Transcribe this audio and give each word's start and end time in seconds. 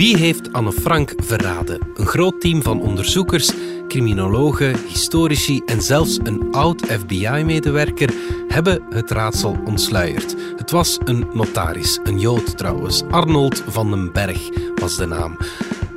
Wie 0.00 0.16
heeft 0.16 0.52
Anne 0.52 0.72
Frank 0.72 1.12
verraden? 1.16 1.78
Een 1.94 2.06
groot 2.06 2.40
team 2.40 2.62
van 2.62 2.80
onderzoekers, 2.80 3.52
criminologen, 3.88 4.76
historici 4.88 5.62
en 5.66 5.82
zelfs 5.82 6.18
een 6.22 6.52
oud 6.52 6.86
FBI-medewerker 6.86 8.14
hebben 8.48 8.82
het 8.90 9.10
raadsel 9.10 9.58
ontsluierd. 9.64 10.36
Het 10.56 10.70
was 10.70 10.98
een 11.04 11.26
notaris, 11.32 12.00
een 12.04 12.18
Jood 12.18 12.56
trouwens. 12.58 13.02
Arnold 13.10 13.62
van 13.66 13.90
den 13.90 14.12
Berg 14.12 14.48
was 14.74 14.96
de 14.96 15.06
naam. 15.06 15.36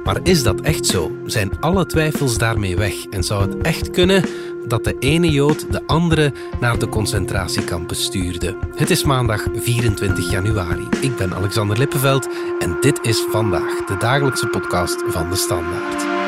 Maar 0.04 0.20
is 0.24 0.44
dat 0.44 0.62
echt 0.62 0.86
zo? 0.86 1.12
Zijn 1.26 1.60
alle 1.60 1.86
twijfels 1.86 2.38
daarmee 2.38 2.76
weg? 2.76 3.06
En 3.06 3.24
zou 3.24 3.42
het 3.42 3.58
echt 3.58 3.90
kunnen 3.90 4.24
dat 4.68 4.84
de 4.84 4.96
ene 5.00 5.30
Jood 5.30 5.72
de 5.72 5.82
andere 5.86 6.34
naar 6.60 6.80
de 6.80 6.90
concentratiekampen 6.90 7.96
stuurde? 7.96 8.56
Het 8.76 8.90
is 8.90 9.04
maandag 9.04 9.46
24 9.54 10.32
januari. 10.32 10.88
Ik 11.02 11.16
ben 11.16 11.34
Alexander 11.34 11.78
Lippenveld 11.78 12.30
en 12.60 12.78
dit 12.82 13.00
is 13.02 13.26
vandaag 13.30 13.86
de 13.86 13.98
dagelijkse 13.98 14.48
podcast 14.48 15.04
van 15.08 15.30
de 15.30 15.36
Standaard. 15.36 16.23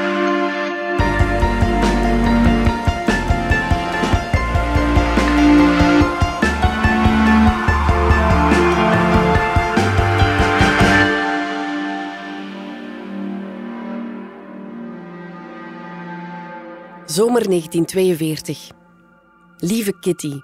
Zomer 17.16 17.48
1942. 17.48 18.72
Lieve 19.58 20.00
Kitty, 20.00 20.40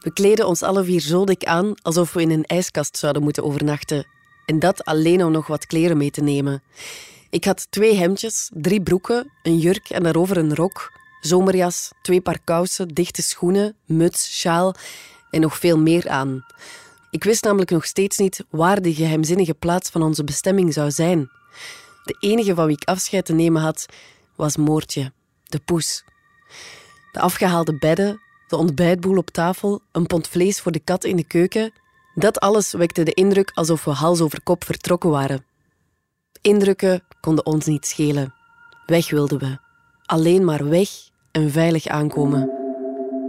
we 0.00 0.12
kleden 0.12 0.46
ons 0.46 0.62
alle 0.62 0.84
vier 0.84 1.00
zo 1.00 1.24
dik 1.24 1.44
aan 1.44 1.74
alsof 1.82 2.12
we 2.12 2.22
in 2.22 2.30
een 2.30 2.44
ijskast 2.44 2.96
zouden 2.96 3.22
moeten 3.22 3.44
overnachten. 3.44 4.06
En 4.46 4.58
dat 4.58 4.84
alleen 4.84 5.24
om 5.24 5.32
nog 5.32 5.46
wat 5.46 5.66
kleren 5.66 5.96
mee 5.96 6.10
te 6.10 6.20
nemen. 6.20 6.62
Ik 7.30 7.44
had 7.44 7.66
twee 7.70 7.94
hemdjes, 7.94 8.50
drie 8.54 8.82
broeken, 8.82 9.32
een 9.42 9.58
jurk 9.58 9.90
en 9.90 10.02
daarover 10.02 10.36
een 10.36 10.54
rok, 10.54 10.92
zomerjas, 11.20 11.90
twee 12.02 12.20
paar 12.20 12.40
kousen, 12.44 12.88
dichte 12.88 13.22
schoenen, 13.22 13.76
muts, 13.86 14.38
sjaal 14.40 14.74
en 15.30 15.40
nog 15.40 15.58
veel 15.58 15.78
meer 15.78 16.08
aan. 16.08 16.46
Ik 17.10 17.24
wist 17.24 17.44
namelijk 17.44 17.70
nog 17.70 17.84
steeds 17.84 18.18
niet 18.18 18.44
waar 18.50 18.82
de 18.82 18.94
geheimzinnige 18.94 19.54
plaats 19.54 19.90
van 19.90 20.02
onze 20.02 20.24
bestemming 20.24 20.72
zou 20.72 20.90
zijn. 20.90 21.30
De 22.04 22.16
enige 22.20 22.54
van 22.54 22.66
wie 22.66 22.76
ik 22.80 22.88
afscheid 22.88 23.24
te 23.24 23.32
nemen 23.32 23.62
had, 23.62 23.86
was 24.36 24.56
Moortje, 24.56 25.12
de 25.44 25.58
poes. 25.58 26.04
De 27.12 27.20
afgehaalde 27.20 27.78
bedden, 27.78 28.20
de 28.48 28.56
ontbijtboel 28.56 29.16
op 29.16 29.30
tafel, 29.30 29.80
een 29.92 30.06
pond 30.06 30.28
vlees 30.28 30.60
voor 30.60 30.72
de 30.72 30.78
kat 30.78 31.04
in 31.04 31.16
de 31.16 31.24
keuken. 31.24 31.72
Dat 32.14 32.40
alles 32.40 32.72
wekte 32.72 33.02
de 33.02 33.12
indruk 33.12 33.50
alsof 33.54 33.84
we 33.84 33.90
hals 33.90 34.20
over 34.20 34.42
kop 34.42 34.64
vertrokken 34.64 35.10
waren. 35.10 35.44
Indrukken 36.40 37.02
konden 37.20 37.46
ons 37.46 37.66
niet 37.66 37.86
schelen. 37.86 38.34
Weg 38.86 39.10
wilden 39.10 39.38
we. 39.38 39.58
Alleen 40.02 40.44
maar 40.44 40.68
weg 40.68 40.88
en 41.32 41.50
veilig 41.50 41.86
aankomen. 41.86 42.50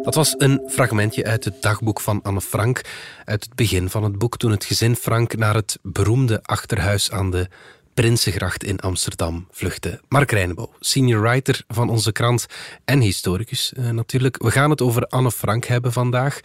Dat 0.01 0.15
was 0.15 0.35
een 0.37 0.63
fragmentje 0.67 1.25
uit 1.25 1.45
het 1.45 1.61
dagboek 1.61 1.99
van 1.99 2.21
Anne 2.21 2.41
Frank, 2.41 2.81
uit 3.25 3.43
het 3.43 3.55
begin 3.55 3.89
van 3.89 4.03
het 4.03 4.17
boek, 4.17 4.37
toen 4.37 4.51
het 4.51 4.65
gezin 4.65 4.95
Frank 4.95 5.35
naar 5.35 5.55
het 5.55 5.77
beroemde 5.81 6.39
achterhuis 6.41 7.11
aan 7.11 7.31
de 7.31 7.47
Prinsengracht 7.93 8.63
in 8.63 8.79
Amsterdam 8.79 9.47
vluchtte. 9.51 10.01
Mark 10.07 10.31
Reinebo, 10.31 10.73
senior 10.79 11.21
writer 11.21 11.63
van 11.67 11.89
onze 11.89 12.11
krant 12.11 12.45
en 12.85 12.99
historicus 12.99 13.73
eh, 13.73 13.89
natuurlijk. 13.89 14.43
We 14.43 14.51
gaan 14.51 14.69
het 14.69 14.81
over 14.81 15.05
Anne 15.07 15.31
Frank 15.31 15.65
hebben 15.65 15.91
vandaag. 15.91 16.39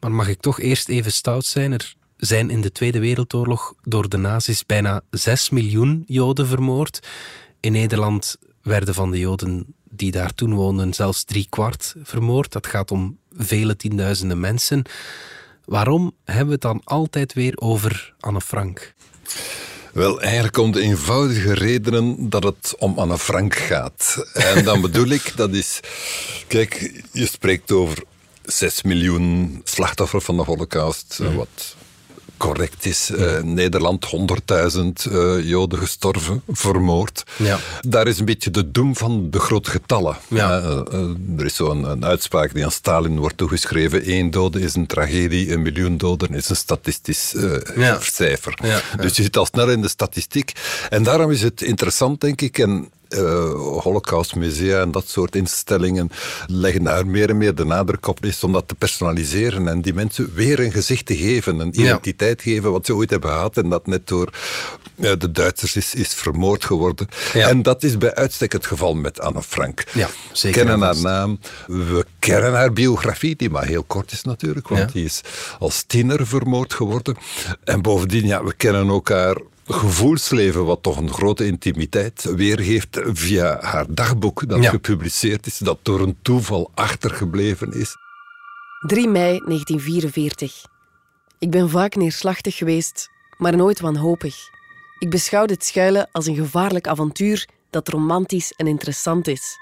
Maar 0.00 0.12
mag 0.12 0.28
ik 0.28 0.40
toch 0.40 0.60
eerst 0.60 0.88
even 0.88 1.12
stout 1.12 1.44
zijn? 1.44 1.72
Er 1.72 1.94
zijn 2.16 2.50
in 2.50 2.60
de 2.60 2.72
Tweede 2.72 2.98
Wereldoorlog 2.98 3.74
door 3.82 4.08
de 4.08 4.16
nazi's 4.16 4.66
bijna 4.66 5.00
6 5.10 5.50
miljoen 5.50 6.04
Joden 6.06 6.46
vermoord. 6.46 7.06
In 7.60 7.72
Nederland 7.72 8.36
werden 8.62 8.94
van 8.94 9.10
de 9.10 9.18
Joden 9.18 9.74
die 9.90 10.10
daar 10.10 10.34
toen 10.34 10.54
woonden 10.54 10.94
zelfs 10.94 11.24
drie 11.24 11.46
kwart 11.48 11.94
vermoord. 12.02 12.52
Dat 12.52 12.66
gaat 12.66 12.90
om 12.90 13.18
vele 13.36 13.76
tienduizenden 13.76 14.40
mensen. 14.40 14.82
Waarom 15.64 16.12
hebben 16.24 16.46
we 16.46 16.52
het 16.52 16.60
dan 16.60 16.80
altijd 16.84 17.32
weer 17.32 17.56
over 17.56 18.14
Anne 18.20 18.40
Frank? 18.40 18.94
Wel, 19.92 20.20
eigenlijk 20.20 20.56
om 20.56 20.72
de 20.72 20.80
eenvoudige 20.80 21.54
redenen 21.54 22.28
dat 22.28 22.42
het 22.42 22.74
om 22.78 22.98
Anne 22.98 23.18
Frank 23.18 23.54
gaat. 23.56 24.24
En 24.32 24.64
dan 24.64 24.80
bedoel 24.80 25.08
ik, 25.08 25.32
dat 25.36 25.50
is... 25.50 25.80
Kijk, 26.46 27.02
je 27.12 27.26
spreekt 27.26 27.72
over 27.72 28.02
6 28.42 28.82
miljoen 28.82 29.60
slachtoffers 29.64 30.24
van 30.24 30.36
de 30.36 30.42
holocaust, 30.42 31.18
mm. 31.18 31.36
wat 31.36 31.76
correct 32.38 32.84
is. 32.84 33.10
Uh, 33.10 33.40
Nederland 33.42 34.06
100.000 34.06 35.12
uh, 35.12 35.48
Joden 35.48 35.78
gestorven, 35.78 36.42
vermoord. 36.48 37.24
Ja. 37.36 37.58
Daar 37.80 38.06
is 38.06 38.18
een 38.18 38.24
beetje 38.24 38.50
de 38.50 38.70
doem 38.70 38.96
van 38.96 39.30
de 39.30 39.40
grote 39.40 39.70
getallen. 39.70 40.16
Ja. 40.28 40.60
Uh, 40.60 41.38
er 41.38 41.44
is 41.44 41.54
zo'n 41.54 41.84
een 41.84 42.04
uitspraak 42.04 42.54
die 42.54 42.64
aan 42.64 42.70
Stalin 42.70 43.18
wordt 43.18 43.36
toegeschreven. 43.36 44.10
Eén 44.10 44.30
dode 44.30 44.60
is 44.60 44.74
een 44.74 44.86
tragedie, 44.86 45.52
een 45.52 45.62
miljoen 45.62 45.96
doden 45.96 46.34
is 46.34 46.48
een 46.48 46.56
statistisch 46.56 47.34
cijfer. 48.00 48.58
Dus 49.00 49.16
je 49.16 49.22
zit 49.22 49.36
al 49.36 49.46
snel 49.46 49.70
in 49.70 49.80
de 49.80 49.88
statistiek. 49.88 50.52
En 50.90 51.02
daarom 51.02 51.30
is 51.30 51.42
het 51.42 51.62
interessant, 51.62 52.20
denk 52.20 52.40
ik, 52.40 52.58
en 52.58 52.90
uh, 53.08 53.80
Holocaustmusea 53.80 54.80
en 54.80 54.90
dat 54.90 55.08
soort 55.08 55.36
instellingen 55.36 56.10
leggen 56.46 56.84
daar 56.84 57.06
meer 57.06 57.28
en 57.28 57.36
meer 57.36 57.54
de 57.54 57.64
nadruk 57.64 58.06
op 58.06 58.24
is 58.24 58.44
om 58.44 58.52
dat 58.52 58.68
te 58.68 58.74
personaliseren 58.74 59.68
en 59.68 59.80
die 59.80 59.94
mensen 59.94 60.34
weer 60.34 60.60
een 60.60 60.72
gezicht 60.72 61.06
te 61.06 61.16
geven, 61.16 61.58
een 61.58 61.80
identiteit 61.80 62.42
geven 62.42 62.72
wat 62.72 62.86
ze 62.86 62.94
ooit 62.94 63.10
hebben 63.10 63.30
gehad 63.30 63.56
en 63.56 63.68
dat 63.68 63.86
net 63.86 64.06
door 64.08 64.32
uh, 64.96 65.12
de 65.18 65.30
Duitsers 65.30 65.76
is, 65.76 65.94
is 65.94 66.14
vermoord 66.14 66.64
geworden. 66.64 67.08
En 67.32 67.62
dat 67.62 67.82
is 67.82 67.98
bij 67.98 68.14
uitstek 68.14 68.52
het 68.52 68.66
geval 68.66 68.94
met 68.94 69.20
Anne 69.20 69.42
Frank. 69.42 69.84
Ja, 69.92 70.08
zeker. 70.32 70.60
We 70.60 70.66
kennen 70.66 70.86
haar 70.86 71.00
naam, 71.00 71.38
we 71.66 72.06
kennen 72.18 72.52
haar 72.52 72.72
biografie, 72.72 73.36
die 73.36 73.50
maar 73.50 73.66
heel 73.66 73.84
kort 73.84 74.12
is 74.12 74.22
natuurlijk, 74.22 74.68
want 74.68 74.92
die 74.92 75.04
is 75.04 75.20
als 75.58 75.84
tiener 75.86 76.26
vermoord 76.26 76.74
geworden. 76.74 77.16
En 77.64 77.82
bovendien, 77.82 78.26
ja, 78.26 78.44
we 78.44 78.54
kennen 78.54 78.90
ook 78.90 79.08
haar 79.08 79.36
gevoelsleven, 79.68 80.64
wat 80.64 80.82
toch 80.82 80.96
een 80.96 81.12
grote 81.12 81.46
intimiteit 81.46 82.22
weergeeft 82.22 83.00
via 83.04 83.58
haar 83.60 83.86
dagboek 83.88 84.48
dat 84.48 84.66
gepubliceerd 84.66 85.46
is, 85.46 85.58
dat 85.58 85.78
door 85.82 86.00
een 86.00 86.18
toeval 86.22 86.70
achtergebleven 86.74 87.72
is. 87.72 87.96
3 88.86 89.08
mei 89.08 89.38
1944. 89.38 90.64
Ik 91.38 91.50
ben 91.50 91.70
vaak 91.70 91.94
neerslachtig 91.94 92.56
geweest, 92.56 93.10
maar 93.36 93.56
nooit 93.56 93.80
wanhopig. 93.80 94.36
Ik 94.98 95.10
beschouw 95.10 95.46
dit 95.46 95.64
schuilen 95.64 96.08
als 96.12 96.26
een 96.26 96.36
gevaarlijk 96.36 96.86
avontuur 96.86 97.48
dat 97.70 97.88
romantisch 97.88 98.52
en 98.56 98.66
interessant 98.66 99.28
is. 99.28 99.56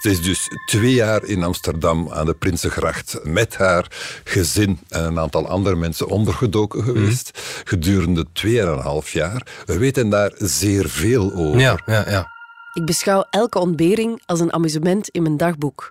Ze 0.00 0.10
is 0.10 0.22
dus 0.22 0.48
twee 0.66 0.94
jaar 0.94 1.24
in 1.24 1.42
Amsterdam 1.42 2.10
aan 2.12 2.26
de 2.26 2.34
Prinsengracht 2.34 3.20
met 3.22 3.56
haar 3.56 3.86
gezin 4.24 4.78
en 4.88 5.04
een 5.04 5.18
aantal 5.18 5.48
andere 5.48 5.76
mensen 5.76 6.08
ondergedoken 6.08 6.82
geweest. 6.82 7.30
Mm. 7.34 7.62
Gedurende 7.64 8.26
tweeënhalf 8.32 9.12
jaar. 9.12 9.46
We 9.64 9.78
weten 9.78 10.08
daar 10.08 10.32
zeer 10.36 10.88
veel 10.88 11.32
over. 11.34 11.60
Ja, 11.60 11.78
ja, 11.86 12.10
ja. 12.10 12.26
Ik 12.72 12.84
beschouw 12.84 13.24
elke 13.30 13.58
ontbering 13.58 14.22
als 14.26 14.40
een 14.40 14.52
amusement 14.52 15.08
in 15.08 15.22
mijn 15.22 15.36
dagboek. 15.36 15.90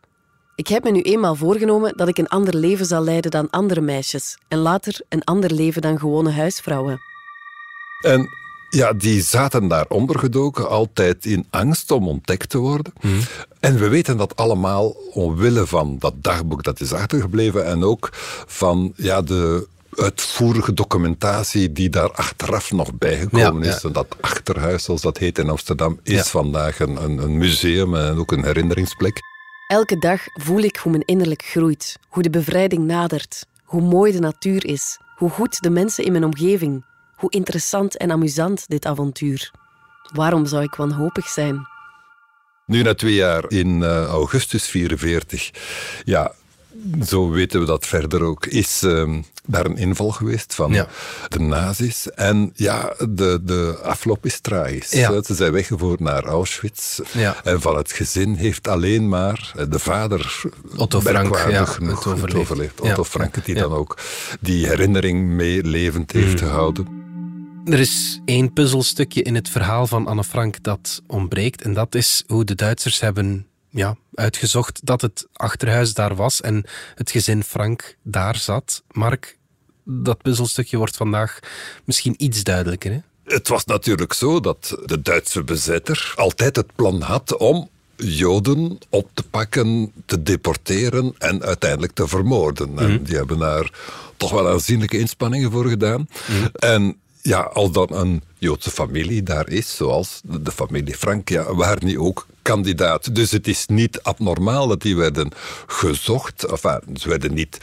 Ik 0.56 0.68
heb 0.68 0.84
me 0.84 0.92
nu 0.92 1.02
eenmaal 1.02 1.36
voorgenomen 1.36 1.98
dat 1.98 2.08
ik 2.08 2.18
een 2.18 2.28
ander 2.28 2.56
leven 2.56 2.86
zal 2.86 3.04
leiden 3.04 3.32
dan 3.32 3.50
andere 3.50 3.82
meisjes. 3.82 4.38
En 4.48 4.58
later 4.58 5.02
een 5.10 5.24
ander 5.24 5.54
leven 5.54 5.82
dan 5.82 6.00
gewone 6.00 6.32
huisvrouwen. 6.32 7.00
En 8.02 8.30
ja, 8.72 8.94
die 8.94 9.22
zaten 9.22 9.68
daar 9.68 9.86
ondergedoken, 9.88 10.70
altijd 10.70 11.26
in 11.26 11.46
angst 11.50 11.92
om 11.92 12.08
ontdekt 12.08 12.50
te 12.50 12.58
worden. 12.58 12.94
Mhm. 13.02 13.22
En 13.60 13.80
we 13.80 13.88
weten 13.88 14.18
dat 14.18 14.36
allemaal 14.36 14.96
omwille 15.14 15.68
van 15.68 15.96
dat 16.00 16.14
dagboek 16.18 16.64
dat 16.64 16.80
is 16.80 16.94
achtergebleven 16.94 17.66
en 17.66 17.84
ook 17.84 18.10
van 18.48 18.94
ja, 18.96 19.22
de 19.22 19.68
uitvoerige 19.96 20.74
documentatie 20.74 21.72
die 21.72 21.90
daar 21.90 22.12
achteraf 22.12 22.72
nog 22.72 22.94
bijgekomen 22.94 23.64
is. 23.64 23.84
En 23.84 23.92
dat 23.92 24.16
achterhuis, 24.22 24.84
zoals 24.84 25.02
dat 25.02 25.18
heet 25.18 25.38
in 25.38 25.50
Amsterdam, 25.50 26.00
is 26.04 26.28
vandaag 26.28 26.80
een, 26.80 27.04
een, 27.04 27.18
een 27.18 27.38
museum 27.38 27.96
en 27.96 28.18
ook 28.18 28.32
een 28.32 28.46
herinneringsplek. 28.46 29.20
Elke 29.68 30.00
dag 30.00 30.22
voel 30.34 30.60
ik 30.60 30.76
hoe 30.76 30.92
mijn 30.92 31.06
innerlijk 31.06 31.44
groeit, 31.44 31.98
hoe 32.10 32.24
de 32.24 32.30
bevrijding 32.30 32.86
nadert, 32.86 33.46
hoe 33.64 33.82
mooi 33.82 34.12
de 34.12 34.20
natuur 34.20 34.66
is, 34.66 35.00
hoe 35.16 35.30
goed 35.30 35.62
de 35.62 35.70
mensen 35.70 36.04
in 36.04 36.12
mijn 36.12 36.24
omgeving, 36.24 36.84
hoe 37.22 37.32
interessant 37.32 37.98
en 37.98 38.12
amusant 38.12 38.66
dit 38.68 38.86
avontuur. 38.86 39.52
Waarom 40.14 40.46
zou 40.46 40.64
ik 40.64 40.74
wanhopig 40.74 41.28
zijn? 41.28 41.68
Nu 42.66 42.82
na 42.82 42.94
twee 42.94 43.14
jaar 43.14 43.44
in 43.48 43.82
uh, 43.82 44.06
augustus 44.06 44.68
44, 44.68 45.52
ja, 46.04 46.32
zo 47.06 47.30
weten 47.30 47.60
we 47.60 47.66
dat 47.66 47.86
verder 47.86 48.24
ook, 48.24 48.46
is 48.46 48.84
uh, 48.84 49.20
daar 49.46 49.66
een 49.66 49.78
inval 49.78 50.12
geweest 50.12 50.56
van 50.56 50.72
de 51.28 51.40
nazi's. 51.40 52.10
En 52.10 52.52
ja, 52.56 52.94
de, 53.10 53.40
de 53.44 53.80
afloop 53.84 54.26
is 54.26 54.40
tragisch. 54.40 54.90
Ze 54.90 55.22
zijn 55.36 55.52
weggevoerd 55.52 56.00
naar 56.00 56.24
Auschwitz. 56.24 57.00
En 57.44 57.62
van 57.62 57.78
het 57.78 57.92
gezin 57.92 58.36
heeft 58.36 58.68
alleen 58.68 59.10
maar 59.10 59.54
de 59.70 59.80
vader 59.80 60.44
Otto 60.76 61.02
Frank 61.02 61.38
genoeg 61.38 62.04
het 62.04 62.36
overleefd. 62.36 62.82
Otto 62.82 63.04
Frank, 63.04 63.46
die 63.46 63.56
dan 63.56 63.74
ook 63.74 63.98
die 64.40 64.68
herinnering 64.68 65.28
mee 65.28 65.64
levend 65.64 66.12
heeft 66.12 66.42
mm. 66.42 66.48
gehouden. 66.48 67.01
Er 67.66 67.80
is 67.80 68.20
één 68.26 68.54
puzzelstukje 68.54 69.22
in 69.22 69.36
het 69.36 69.50
verhaal 69.50 69.88
van 69.88 70.08
Anne 70.08 70.24
Frank 70.24 70.64
dat 70.64 71.02
ontbreekt. 71.08 71.62
En 71.62 71.74
dat 71.74 71.96
is 71.96 72.24
hoe 72.28 72.44
de 72.44 72.56
Duitsers 72.56 73.00
hebben 73.00 73.48
ja, 73.70 73.98
uitgezocht 74.14 74.86
dat 74.86 75.02
het 75.02 75.28
achterhuis 75.34 75.94
daar 75.94 76.16
was 76.16 76.42
en 76.42 76.66
het 76.96 77.12
gezin 77.12 77.44
Frank 77.44 77.98
daar 78.04 78.36
zat. 78.36 78.84
Mark, 78.92 79.38
dat 79.84 80.22
puzzelstukje 80.22 80.78
wordt 80.78 80.96
vandaag 80.96 81.40
misschien 81.86 82.16
iets 82.18 82.44
duidelijker. 82.44 82.92
Hè? 82.92 83.00
Het 83.24 83.48
was 83.48 83.66
natuurlijk 83.66 84.14
zo 84.14 84.40
dat 84.40 84.78
de 84.86 85.02
Duitse 85.02 85.44
bezetter 85.44 86.14
altijd 86.16 86.56
het 86.56 86.76
plan 86.76 87.02
had 87.02 87.38
om 87.38 87.70
Joden 87.96 88.78
op 88.90 89.10
te 89.14 89.24
pakken, 89.24 89.92
te 90.06 90.24
deporteren 90.24 91.16
en 91.18 91.44
uiteindelijk 91.44 91.94
te 91.94 92.08
vermoorden. 92.08 92.80
En 92.80 92.94
mhm. 92.94 93.04
die 93.04 93.16
hebben 93.16 93.38
daar 93.38 93.72
toch 94.18 94.32
wel 94.32 94.50
aanzienlijke 94.50 95.00
inspanningen 95.00 95.52
voor 95.52 95.68
gedaan. 95.68 96.08
Mhm. 96.28 96.46
En 96.54 97.00
ja, 97.22 97.40
als 97.42 97.72
dan 97.72 97.88
een 97.92 98.22
Joodse 98.38 98.72
familie 98.72 99.24
daar 99.24 99.50
is, 99.50 99.76
zoals 99.76 100.22
de 100.24 100.52
familie 100.52 100.96
Frank, 100.96 101.30
ja, 101.30 101.56
waren 101.56 101.88
die 101.88 102.02
ook 102.02 102.28
kandidaat. 102.42 103.16
Dus 103.16 103.32
het 103.32 103.48
is 103.48 103.66
niet 103.68 104.02
abnormaal 104.02 104.68
dat 104.68 104.82
die 104.82 104.96
werden 104.96 105.32
gezocht. 105.68 106.44
Enfin, 106.44 106.82
ze 106.94 107.10
werden 107.10 107.34
niet 107.34 107.58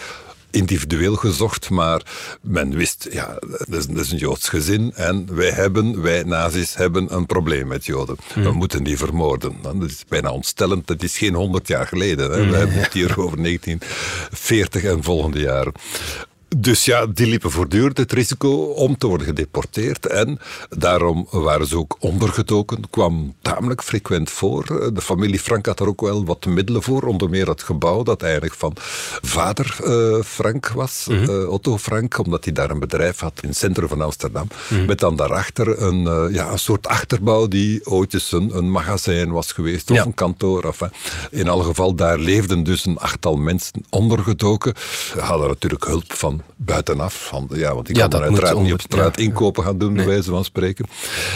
individueel 0.51 1.17
gezocht, 1.17 1.71
maar 1.71 2.03
men 2.41 2.75
wist, 2.77 3.09
ja, 3.11 3.39
dat 3.69 3.89
is, 3.97 4.11
een 4.11 4.19
Joods 4.19 4.49
gezin 4.49 4.93
en 4.95 5.35
wij 5.35 5.51
hebben, 5.51 6.03
wij 6.03 6.23
nazi's 6.23 6.75
hebben 6.75 7.15
een 7.15 7.27
probleem 7.27 7.67
met 7.67 7.87
Joden. 7.87 8.17
We 8.35 8.41
hmm. 8.41 8.57
moeten 8.57 8.85
die 8.85 8.99
vermoorden. 8.99 9.57
Dat 9.63 9.75
is 9.83 10.05
bijna 10.09 10.31
ontstellend, 10.31 10.87
dat 10.87 11.03
is 11.03 11.19
geen 11.19 11.35
honderd 11.35 11.69
jaar 11.69 11.87
geleden. 11.87 12.31
Hè. 12.31 12.51
We 12.51 12.57
hebben 12.57 12.77
het 12.77 12.93
hier 12.93 13.21
over 13.21 13.43
1940 13.43 14.85
en 14.85 15.03
volgende 15.03 15.41
jaren. 15.41 15.73
Dus 16.57 16.85
ja, 16.85 17.07
die 17.07 17.27
liepen 17.27 17.51
voortdurend 17.51 17.97
het 17.99 18.13
risico 18.13 18.51
om 18.63 18.99
te 18.99 19.07
worden 19.07 19.27
gedeporteerd. 19.27 20.07
En 20.07 20.39
daarom 20.69 21.27
waren 21.31 21.67
ze 21.67 21.77
ook 21.77 21.97
ondergedoken. 22.01 22.91
kwam 22.91 23.35
tamelijk 23.43 23.83
frequent 23.83 24.31
voor. 24.31 24.91
De 24.95 25.01
familie 25.01 25.39
Frank 25.39 25.67
had 25.67 25.81
er 25.81 25.87
ook 25.87 26.01
wel 26.01 26.25
wat 26.25 26.47
middelen 26.47 26.83
voor. 26.83 27.03
Onder 27.03 27.31
meer 27.31 27.49
het 27.49 27.63
gebouw 27.63 28.03
dat 28.03 28.23
eigenlijk 28.23 28.55
van 28.55 28.73
vader 29.23 29.77
uh, 29.85 30.23
Frank 30.23 30.69
was. 30.69 31.07
Mhm. 31.09 31.31
Eh, 31.31 31.49
Otto 31.51 31.79
Frank, 31.79 32.19
omdat 32.19 32.45
hij 32.45 32.53
daar 32.53 32.71
een 32.71 32.79
bedrijf 32.79 33.21
had 33.21 33.41
in 33.43 33.49
het 33.49 33.59
centrum 33.59 33.89
van 33.89 34.01
Amsterdam. 34.01 34.49
Mhm. 34.69 34.85
Met 34.85 34.99
dan 34.99 35.17
daarachter 35.17 35.83
een, 35.83 36.03
uh, 36.03 36.35
ja, 36.35 36.51
een 36.51 36.59
soort 36.59 36.87
achterbouw 36.87 37.49
die 37.49 37.87
ooit 37.87 38.15
eens 38.15 38.33
een, 38.33 38.57
een 38.57 38.71
magazijn 38.71 39.31
was 39.31 39.53
geweest. 39.53 39.91
Of 39.91 40.05
een 40.05 40.15
kantoor. 40.15 40.65
Enfin. 40.65 40.91
In 41.31 41.49
alle 41.49 41.65
geval, 41.65 41.95
daar 41.95 42.19
leefden 42.19 42.63
dus 42.63 42.87
een 42.87 42.99
achttal 42.99 43.37
mensen 43.37 43.85
ondergedoken. 43.91 44.75
Ze 45.13 45.21
hadden 45.21 45.49
natuurlijk 45.49 45.85
hulp 45.85 46.13
van 46.13 46.38
buitenaf. 46.57 47.27
Van, 47.27 47.49
ja, 47.53 47.75
want 47.75 47.89
ik 47.89 47.95
kan 47.95 48.11
dan 48.11 48.23
uiteraard 48.23 48.61
niet 48.61 48.73
op 48.73 48.81
straat 48.81 49.19
inkopen 49.19 49.65
gaan 49.65 49.79
doen, 49.79 49.95
bij 49.95 50.07
wijze 50.07 50.31
van 50.31 50.45
spreken. 50.45 50.87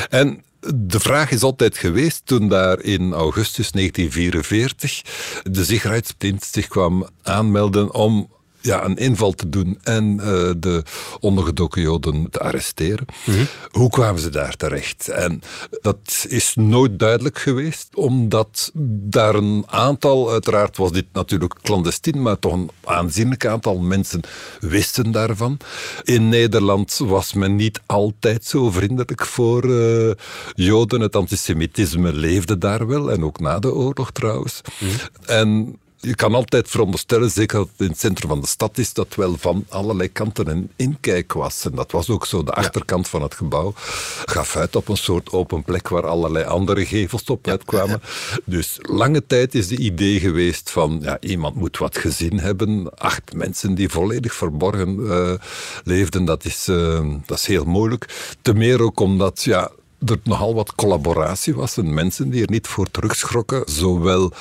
En 0.09 0.45
de 0.75 1.01
vraag 1.01 1.31
is 1.31 1.43
altijd 1.43 1.77
geweest, 1.77 2.23
toen 2.25 2.49
daar 2.49 2.81
in 2.81 3.13
augustus 3.13 3.71
1944 3.71 5.03
de 5.43 5.65
Sicherheidsdienst 5.65 6.55
zich 6.55 6.69
kwam 6.69 7.09
aanmelden 7.23 7.95
om 7.95 8.29
ja, 8.63 8.85
een 8.85 8.97
inval 8.97 9.33
te 9.33 9.49
doen 9.49 9.79
en 9.83 10.15
uh, 10.15 10.51
de 10.57 10.83
ondergedoken 11.21 11.83
Joden 11.83 12.31
te 12.31 12.39
arresteren. 12.39 13.07
Mhm. 13.25 13.45
Hoe 13.71 13.91
kwamen 13.91 14.21
ze 14.21 14.31
daar 14.31 14.57
terecht? 14.57 15.09
En 15.09 15.43
dat 15.81 16.27
is 16.29 16.55
nooit 16.55 16.99
duidelijk 16.99 17.39
geweest, 17.39 17.89
omdat 17.95 18.71
daar 19.09 19.35
een 19.35 19.65
aantal, 19.67 20.31
uiteraard 20.31 20.77
was 20.77 20.93
dit 20.93 21.07
natuurlijk 21.13 21.55
clandestien, 21.63 22.23
maar 22.23 22.39
toch 22.39 22.53
een 22.53 22.71
aanzienlijk 22.85 23.47
aantal 23.47 23.79
mensen 23.79 24.21
wisten 24.61 25.11
daarvan. 25.13 25.59
In 26.03 26.29
Nederland 26.29 27.01
was 27.05 27.33
men 27.33 27.57
niet 27.57 27.81
altijd 27.87 28.45
zo 28.45 28.71
vriendelijk 28.71 29.27
voor 29.27 29.65
uh, 29.65 30.11
Joden. 30.55 31.01
Het 31.01 31.17
antisemitisme 31.17 32.13
leefde 32.13 32.59
daar 32.59 32.87
wel, 32.87 33.11
en 33.11 33.25
ook 33.25 33.41
na 33.41 33.59
de 33.59 33.75
oorlog 33.75 34.11
trouwens. 34.11 34.61
Mhm. 34.79 34.91
En 35.27 35.79
je 36.05 36.15
kan 36.15 36.35
altijd 36.35 36.69
veronderstellen, 36.69 37.31
zeker 37.31 37.59
dat 37.59 37.69
het 37.73 37.81
in 37.81 37.89
het 37.89 37.99
centrum 37.99 38.29
van 38.29 38.41
de 38.41 38.47
stad 38.47 38.79
is, 38.79 38.93
dat 38.93 39.15
wel 39.15 39.37
van 39.39 39.65
allerlei 39.69 40.13
kanten 40.13 40.49
een 40.49 40.71
inkijk 40.77 41.33
was. 41.33 41.65
En 41.65 41.75
dat 41.75 41.93
was 41.93 42.11
ook 42.11 42.27
zo. 42.27 42.43
De 42.43 42.53
achterkant 42.53 43.09
van 43.09 43.23
het 43.23 43.35
gebouw 43.35 43.73
gaf 44.25 44.57
uit 44.57 44.77
op 44.77 44.89
een 44.89 44.97
soort 44.97 45.33
open 45.33 45.63
plek 45.65 45.89
waar 45.89 46.07
allerlei 46.07 46.45
andere 46.45 46.87
gevels 46.87 47.25
op 47.25 47.49
uitkwamen. 47.49 48.03
Dus 48.45 48.79
lange 48.81 49.27
tijd 49.27 49.55
is 49.55 49.69
de 49.69 49.77
idee 49.77 50.21
geweest 50.21 50.71
van 50.71 50.99
ja, 51.03 51.17
iemand 51.21 51.55
moet 51.55 51.79
wat 51.79 51.99
gezien 51.99 52.41
hebben. 52.41 52.95
Acht 52.99 53.35
mensen 53.35 53.75
die 53.75 53.89
volledig 53.89 54.35
verborgen 54.35 54.99
uh, 55.01 55.33
leefden, 55.85 56.25
dat 56.25 56.45
is, 56.45 56.69
uh, 56.69 57.15
dat 57.27 57.39
is 57.39 57.47
heel 57.47 57.65
moeilijk. 57.65 58.35
Te 58.43 58.55
meer 58.55 58.83
ook 58.83 59.01
omdat 59.01 59.43
ja, 59.43 59.71
er 60.07 60.19
nogal 60.25 60.55
wat 60.55 60.75
collaboratie 60.75 61.55
was 61.55 61.77
en 61.77 61.95
mensen 61.95 62.31
die 62.31 62.43
er 62.43 62.51
niet 62.51 62.67
voor 62.67 62.91
terugschrokken. 62.91 63.63
Zowel, 63.65 64.33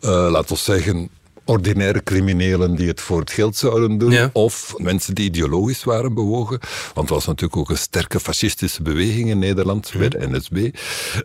uh, 0.00 0.10
laten 0.30 0.54
we 0.54 0.60
zeggen, 0.60 1.10
ordinaire 1.50 2.02
criminelen 2.02 2.74
die 2.74 2.88
het 2.88 3.00
voor 3.00 3.20
het 3.20 3.30
geld 3.30 3.56
zouden 3.56 3.98
doen, 3.98 4.30
of 4.32 4.74
mensen 4.76 5.14
die 5.14 5.24
ideologisch 5.24 5.84
waren 5.84 6.14
bewogen. 6.14 6.58
Want 6.94 7.08
er 7.08 7.14
was 7.14 7.26
natuurlijk 7.26 7.60
ook 7.60 7.70
een 7.70 7.78
sterke 7.78 8.20
fascistische 8.20 8.82
beweging 8.82 9.28
in 9.28 9.38
Nederland 9.38 9.92
bij 9.98 10.08
de 10.08 10.28
NSB. 10.28 10.76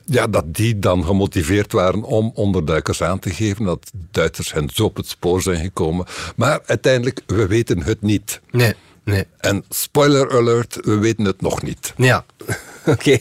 Ja, 0.06 0.28
dat 0.28 0.54
die 0.54 0.80
dan 0.80 1.06
gemotiveerd 1.06 1.72
waren 1.72 2.04
om 2.04 2.32
onderduikers 2.34 3.02
aan 3.02 3.20
te 3.20 3.30
geven, 3.30 3.66
dat 3.66 3.92
Duitsers 4.12 4.54
hen 4.54 4.70
zo 4.74 4.84
op 4.84 4.96
het 4.96 5.08
spoor 5.08 5.42
zijn 5.42 5.64
gekomen. 5.64 6.06
Maar 6.36 6.60
uiteindelijk, 6.66 7.22
we 7.26 7.48
weten 7.48 7.84
het 7.84 8.02
niet. 8.02 8.42
Nee. 8.52 8.74
Nee. 9.06 9.26
En 9.38 9.64
spoiler 9.70 10.32
alert, 10.38 10.78
we 10.82 10.98
weten 10.98 11.26
het 11.26 11.42
nog 11.42 11.62
niet. 11.62 11.94
Ja, 11.98 12.26
oké. 12.86 13.20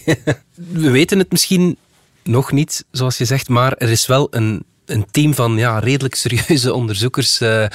We 0.54 0.90
weten 0.90 1.19
het 1.19 1.31
misschien 1.31 1.76
nog 2.22 2.52
niet, 2.52 2.84
zoals 2.90 3.19
je 3.19 3.25
zegt, 3.25 3.48
maar 3.48 3.72
er 3.72 3.90
is 3.90 4.06
wel 4.06 4.28
een 4.31 4.64
een 4.86 5.06
team 5.10 5.34
van 5.34 5.56
ja, 5.56 5.78
redelijk 5.78 6.14
serieuze 6.14 6.75
onderzoekers 6.81 7.40
uh, 7.40 7.66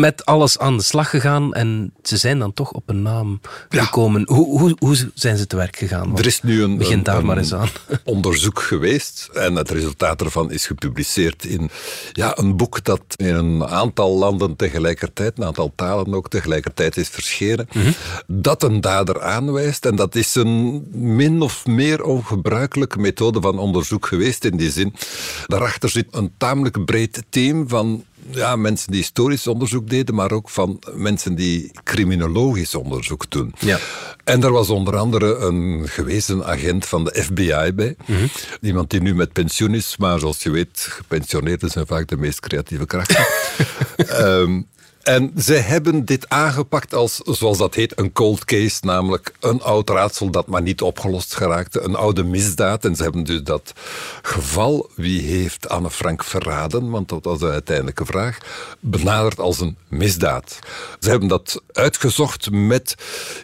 met 0.00 0.24
alles 0.24 0.58
aan 0.58 0.76
de 0.76 0.82
slag 0.82 1.10
gegaan. 1.10 1.54
En 1.54 1.92
ze 2.02 2.16
zijn 2.16 2.38
dan 2.38 2.52
toch 2.52 2.70
op 2.70 2.88
een 2.88 3.02
naam 3.02 3.40
gekomen. 3.68 4.22
Hoe, 4.26 4.58
hoe, 4.58 4.76
hoe 4.78 5.10
zijn 5.14 5.36
ze 5.36 5.46
te 5.46 5.56
werk 5.56 5.76
gegaan? 5.76 6.18
er 6.18 6.26
is 6.26 6.42
nu 6.42 6.62
een, 6.62 6.76
begin 6.76 7.02
daar 7.02 7.24
maar 7.24 7.38
eens 7.38 7.54
aan. 7.54 7.68
onderzoek 8.04 8.60
geweest. 8.60 9.28
En 9.32 9.54
het 9.54 9.70
resultaat 9.70 10.20
ervan 10.20 10.50
is 10.50 10.66
gepubliceerd 10.66 11.44
in 11.44 11.70
ja, 12.12 12.38
een 12.38 12.56
boek 12.56 12.84
dat 12.84 13.02
in 13.16 13.34
een 13.34 13.66
aantal 13.66 14.18
landen 14.18 14.56
tegelijkertijd, 14.56 15.38
een 15.38 15.44
aantal 15.44 15.72
talen 15.76 16.14
ook 16.14 16.28
tegelijkertijd 16.28 16.96
is 16.96 17.08
verschenen. 17.08 17.68
Mhm. 17.72 17.90
Dat 18.26 18.62
een 18.62 18.80
dader 18.80 19.22
aanwijst. 19.22 19.86
En 19.86 19.96
dat 19.96 20.14
is 20.14 20.34
een 20.34 20.86
min 20.92 21.42
of 21.42 21.66
meer 21.66 22.02
ongebruikelijke 22.02 22.98
methode 22.98 23.40
van 23.40 23.58
onderzoek 23.58 24.06
geweest. 24.06 24.44
In 24.44 24.56
die 24.56 24.70
zin, 24.70 24.94
daarachter 25.46 25.90
zit 25.90 26.06
een 26.10 26.33
tamelijk 26.36 26.84
breed 26.84 27.22
team 27.28 27.68
van 27.68 28.04
ja, 28.30 28.56
mensen 28.56 28.90
die 28.90 29.00
historisch 29.00 29.46
onderzoek 29.46 29.88
deden, 29.88 30.14
maar 30.14 30.32
ook 30.32 30.50
van 30.50 30.78
mensen 30.94 31.34
die 31.34 31.70
criminologisch 31.84 32.74
onderzoek 32.74 33.30
doen. 33.30 33.54
Ja. 33.58 33.78
En 34.24 34.42
er 34.42 34.52
was 34.52 34.70
onder 34.70 34.96
andere 34.96 35.36
een 35.36 35.88
gewezen 35.88 36.46
agent 36.46 36.86
van 36.86 37.04
de 37.04 37.22
FBI 37.22 37.72
bij. 37.74 37.96
Mm 38.06 38.28
Iemand 38.60 38.90
die 38.90 39.00
nu 39.00 39.14
met 39.14 39.32
pensioen 39.32 39.74
is, 39.74 39.96
maar 39.96 40.18
zoals 40.18 40.42
je 40.42 40.50
weet, 40.50 40.86
gepensioneerden 40.90 41.70
zijn 41.70 41.86
vaak 41.86 42.08
de 42.08 42.16
meest 42.16 42.40
creatieve 42.40 42.86
krachten. 42.86 43.26
um, 44.20 44.66
En 45.04 45.32
zij 45.34 45.58
hebben 45.58 46.04
dit 46.04 46.28
aangepakt 46.28 46.94
als, 46.94 47.20
zoals 47.24 47.58
dat 47.58 47.74
heet, 47.74 47.98
een 47.98 48.12
cold 48.12 48.44
case, 48.44 48.78
namelijk 48.80 49.32
een 49.40 49.62
oud 49.62 49.90
raadsel 49.90 50.30
dat 50.30 50.46
maar 50.46 50.62
niet 50.62 50.82
opgelost 50.82 51.34
geraakte, 51.34 51.80
een 51.80 51.94
oude 51.94 52.22
misdaad. 52.22 52.84
En 52.84 52.96
ze 52.96 53.02
hebben 53.02 53.24
dus 53.24 53.42
dat 53.42 53.72
geval, 54.22 54.90
wie 54.94 55.22
heeft 55.22 55.68
Anne 55.68 55.90
Frank 55.90 56.24
verraden, 56.24 56.90
want 56.90 57.08
dat 57.08 57.24
was 57.24 57.38
de 57.38 57.50
uiteindelijke 57.50 58.04
vraag, 58.04 58.38
benaderd 58.80 59.38
als 59.38 59.60
een 59.60 59.76
misdaad. 59.88 60.58
Ze 61.00 61.10
hebben 61.10 61.28
dat 61.28 61.62
uitgezocht 61.72 62.50
met 62.50 62.94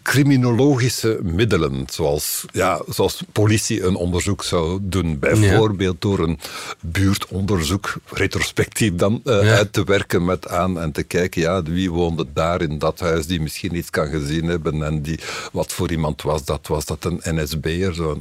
criminologische 0.03 1.19
middelen, 1.23 1.85
zoals, 1.91 2.45
ja, 2.53 2.83
zoals 2.89 3.23
politie 3.33 3.83
een 3.83 3.95
onderzoek 3.95 4.45
zou 4.45 4.79
doen, 4.83 5.19
bijvoorbeeld 5.19 6.01
door 6.01 6.19
een 6.19 6.39
buurtonderzoek, 6.81 7.95
retrospectief 8.13 8.95
dan, 8.95 9.21
uh, 9.25 9.39
uit 9.39 9.73
te 9.73 9.85
werken 9.85 10.25
met 10.25 10.49
aan 10.49 10.81
en 10.81 10.93
te 10.93 11.03
kijken, 11.03 11.41
ja, 11.41 11.50
wie 11.63 11.91
woonde 11.91 12.27
daar 12.33 12.63
in 12.63 12.79
dat 12.79 13.01
huis 13.01 13.27
die 13.27 13.41
misschien 13.41 13.77
iets 13.77 13.91
kan 13.91 14.07
gezien 14.07 14.45
hebben 14.45 14.83
en 14.83 15.03
die, 15.03 15.21
wat 15.53 15.73
voor 15.73 15.91
iemand 15.91 16.23
was 16.23 16.45
dat? 16.45 16.67
Was 16.67 16.85
dat 16.85 17.05
een 17.05 17.21
NSB'er? 17.25 17.95
Zo, 17.95 18.21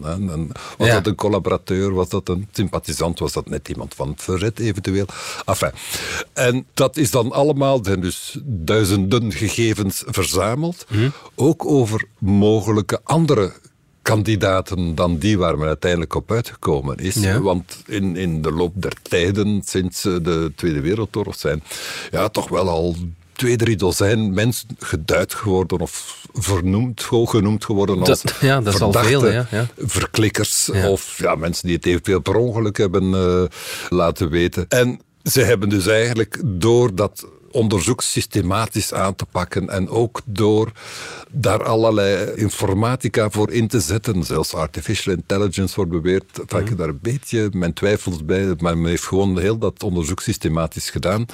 was 0.77 0.89
dat 0.89 1.07
een 1.07 1.15
collaborateur? 1.15 1.93
Was 1.93 2.09
dat 2.09 2.29
een 2.29 2.48
sympathisant? 2.51 3.19
Was 3.19 3.33
dat 3.33 3.50
net 3.50 3.69
iemand 3.69 3.93
van 3.93 4.09
het 4.09 4.21
verzet 4.21 4.59
eventueel? 4.59 5.05
Enfin. 5.45 5.71
En 6.33 6.65
dat 6.74 6.98
is 6.98 7.12
dan 7.12 7.31
allemaal, 7.31 7.79
zijn 7.83 8.01
dus 8.01 8.38
duizenden 8.43 9.31
gegevens 9.31 10.03
verzameld, 10.07 10.86
hm. 10.88 11.09
ook 11.36 11.65
over 11.65 12.07
mogelijke 12.19 13.00
andere 13.03 13.51
kandidaten 14.01 14.95
dan 14.95 15.17
die 15.17 15.38
waar 15.38 15.57
men 15.57 15.67
uiteindelijk 15.67 16.15
op 16.15 16.31
uitgekomen 16.31 16.98
is. 16.98 17.15
Want 17.41 17.83
in, 17.86 18.15
in 18.15 18.41
de 18.41 18.51
loop 18.51 18.74
der 18.75 18.93
tijden, 19.01 19.62
sinds 19.65 20.01
de 20.01 20.51
Tweede 20.55 20.81
Wereldoorlog, 20.81 21.36
zijn 21.36 21.63
ja, 22.12 22.29
toch 22.29 22.50
wel 22.50 22.69
al 22.69 22.95
twee, 23.39 23.55
drie 23.55 23.75
dozijn 23.75 24.34
mensen 24.34 24.67
geduid 24.79 25.34
geworden 25.34 25.79
of 25.79 26.24
vernoemd, 26.34 27.08
genoemd 27.10 27.65
geworden 27.65 28.00
als 28.00 28.22
dat, 28.22 28.36
ja, 28.39 28.62
dat 28.62 28.74
is 28.74 28.81
al 28.81 28.93
veel, 28.93 29.31
ja, 29.31 29.48
ja. 29.51 29.67
verklikkers 29.77 30.69
of 30.69 31.17
ja, 31.17 31.36
mensen 31.36 31.67
die 31.67 31.75
het 31.75 31.86
eventueel 31.86 32.19
per 32.19 32.36
ongeluk 32.36 32.77
hebben 32.77 33.03
uh, 33.03 33.43
laten 33.89 34.29
weten. 34.29 34.65
En 34.67 35.00
ze 35.24 35.41
hebben 35.41 35.69
dus 35.69 35.88
eigenlijk 35.88 36.41
door 36.46 36.96
dat 36.96 37.27
onderzoek 37.51 38.01
systematisch 38.01 38.93
aan 38.93 39.15
te 39.15 39.25
pakken 39.31 39.69
en 39.69 39.89
ook 39.89 40.22
door 40.25 40.72
daar 41.31 41.63
allerlei 41.63 42.34
informatica 42.36 43.29
voor 43.29 43.51
in 43.51 43.67
te 43.67 43.79
zetten, 43.79 44.24
zelfs 44.24 44.53
artificial 44.53 45.15
intelligence 45.15 45.75
wordt 45.75 45.91
beweerd, 45.91 46.38
mm. 46.38 46.60
ik 46.60 46.67
heb 46.67 46.77
daar 46.77 46.89
een 46.89 47.00
beetje 47.01 47.50
mijn 47.51 47.74
twijfels 47.74 48.25
bij, 48.25 48.53
maar 48.58 48.77
men 48.77 48.89
heeft 48.89 49.05
gewoon 49.05 49.39
heel 49.39 49.58
dat 49.58 49.84
onderzoek 49.84 50.22
systematisch 50.22 50.89
gedaan. 50.89 51.25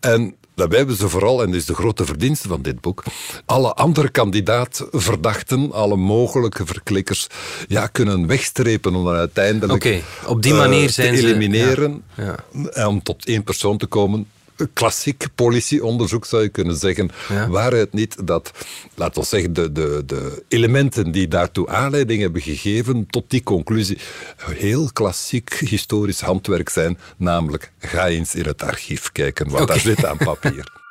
En 0.00 0.34
Daarbij 0.54 0.78
hebben 0.78 0.96
ze 0.96 1.08
vooral, 1.08 1.42
en 1.42 1.46
dat 1.46 1.60
is 1.60 1.66
de 1.66 1.74
grote 1.74 2.04
verdienste 2.04 2.48
van 2.48 2.62
dit 2.62 2.80
boek, 2.80 3.02
alle 3.46 3.72
andere 3.72 4.08
kandidaatverdachten, 4.08 5.72
alle 5.72 5.96
mogelijke 5.96 6.66
verklikkers, 6.66 7.26
ja, 7.68 7.86
kunnen 7.86 8.26
wegstrepen 8.26 8.94
om 8.94 9.04
dan 9.04 9.14
uiteindelijk 9.14 9.72
okay, 9.72 10.02
op 10.26 10.42
die 10.42 10.54
manier 10.54 10.82
uh, 10.82 10.88
zijn 10.88 11.14
te 11.14 11.20
elimineren. 11.20 12.02
ja. 12.14 12.86
Om 12.86 13.02
tot 13.02 13.26
één 13.26 13.44
persoon 13.44 13.78
te 13.78 13.86
komen 13.86 14.26
klassiek 14.72 15.26
politieonderzoek 15.34 16.24
zou 16.24 16.42
je 16.42 16.48
kunnen 16.48 16.76
zeggen. 16.76 17.10
Ja. 17.28 17.48
Waaruit 17.48 17.92
niet 17.92 18.26
dat, 18.26 18.50
laten 18.94 19.20
we 19.20 19.26
zeggen, 19.28 19.52
de, 19.52 19.72
de, 19.72 20.02
de 20.06 20.44
elementen 20.48 21.12
die 21.12 21.28
daartoe 21.28 21.68
aanleiding 21.68 22.20
hebben 22.20 22.42
gegeven 22.42 23.06
tot 23.06 23.30
die 23.30 23.42
conclusie 23.42 23.98
heel 24.36 24.90
klassiek 24.92 25.54
historisch 25.54 26.20
handwerk 26.20 26.68
zijn. 26.68 26.98
Namelijk, 27.16 27.72
ga 27.78 28.08
eens 28.08 28.34
in 28.34 28.44
het 28.44 28.62
archief 28.62 29.12
kijken 29.12 29.48
wat 29.50 29.68
daar 29.68 29.80
zit 29.80 30.04
aan 30.04 30.16
papier. 30.16 30.72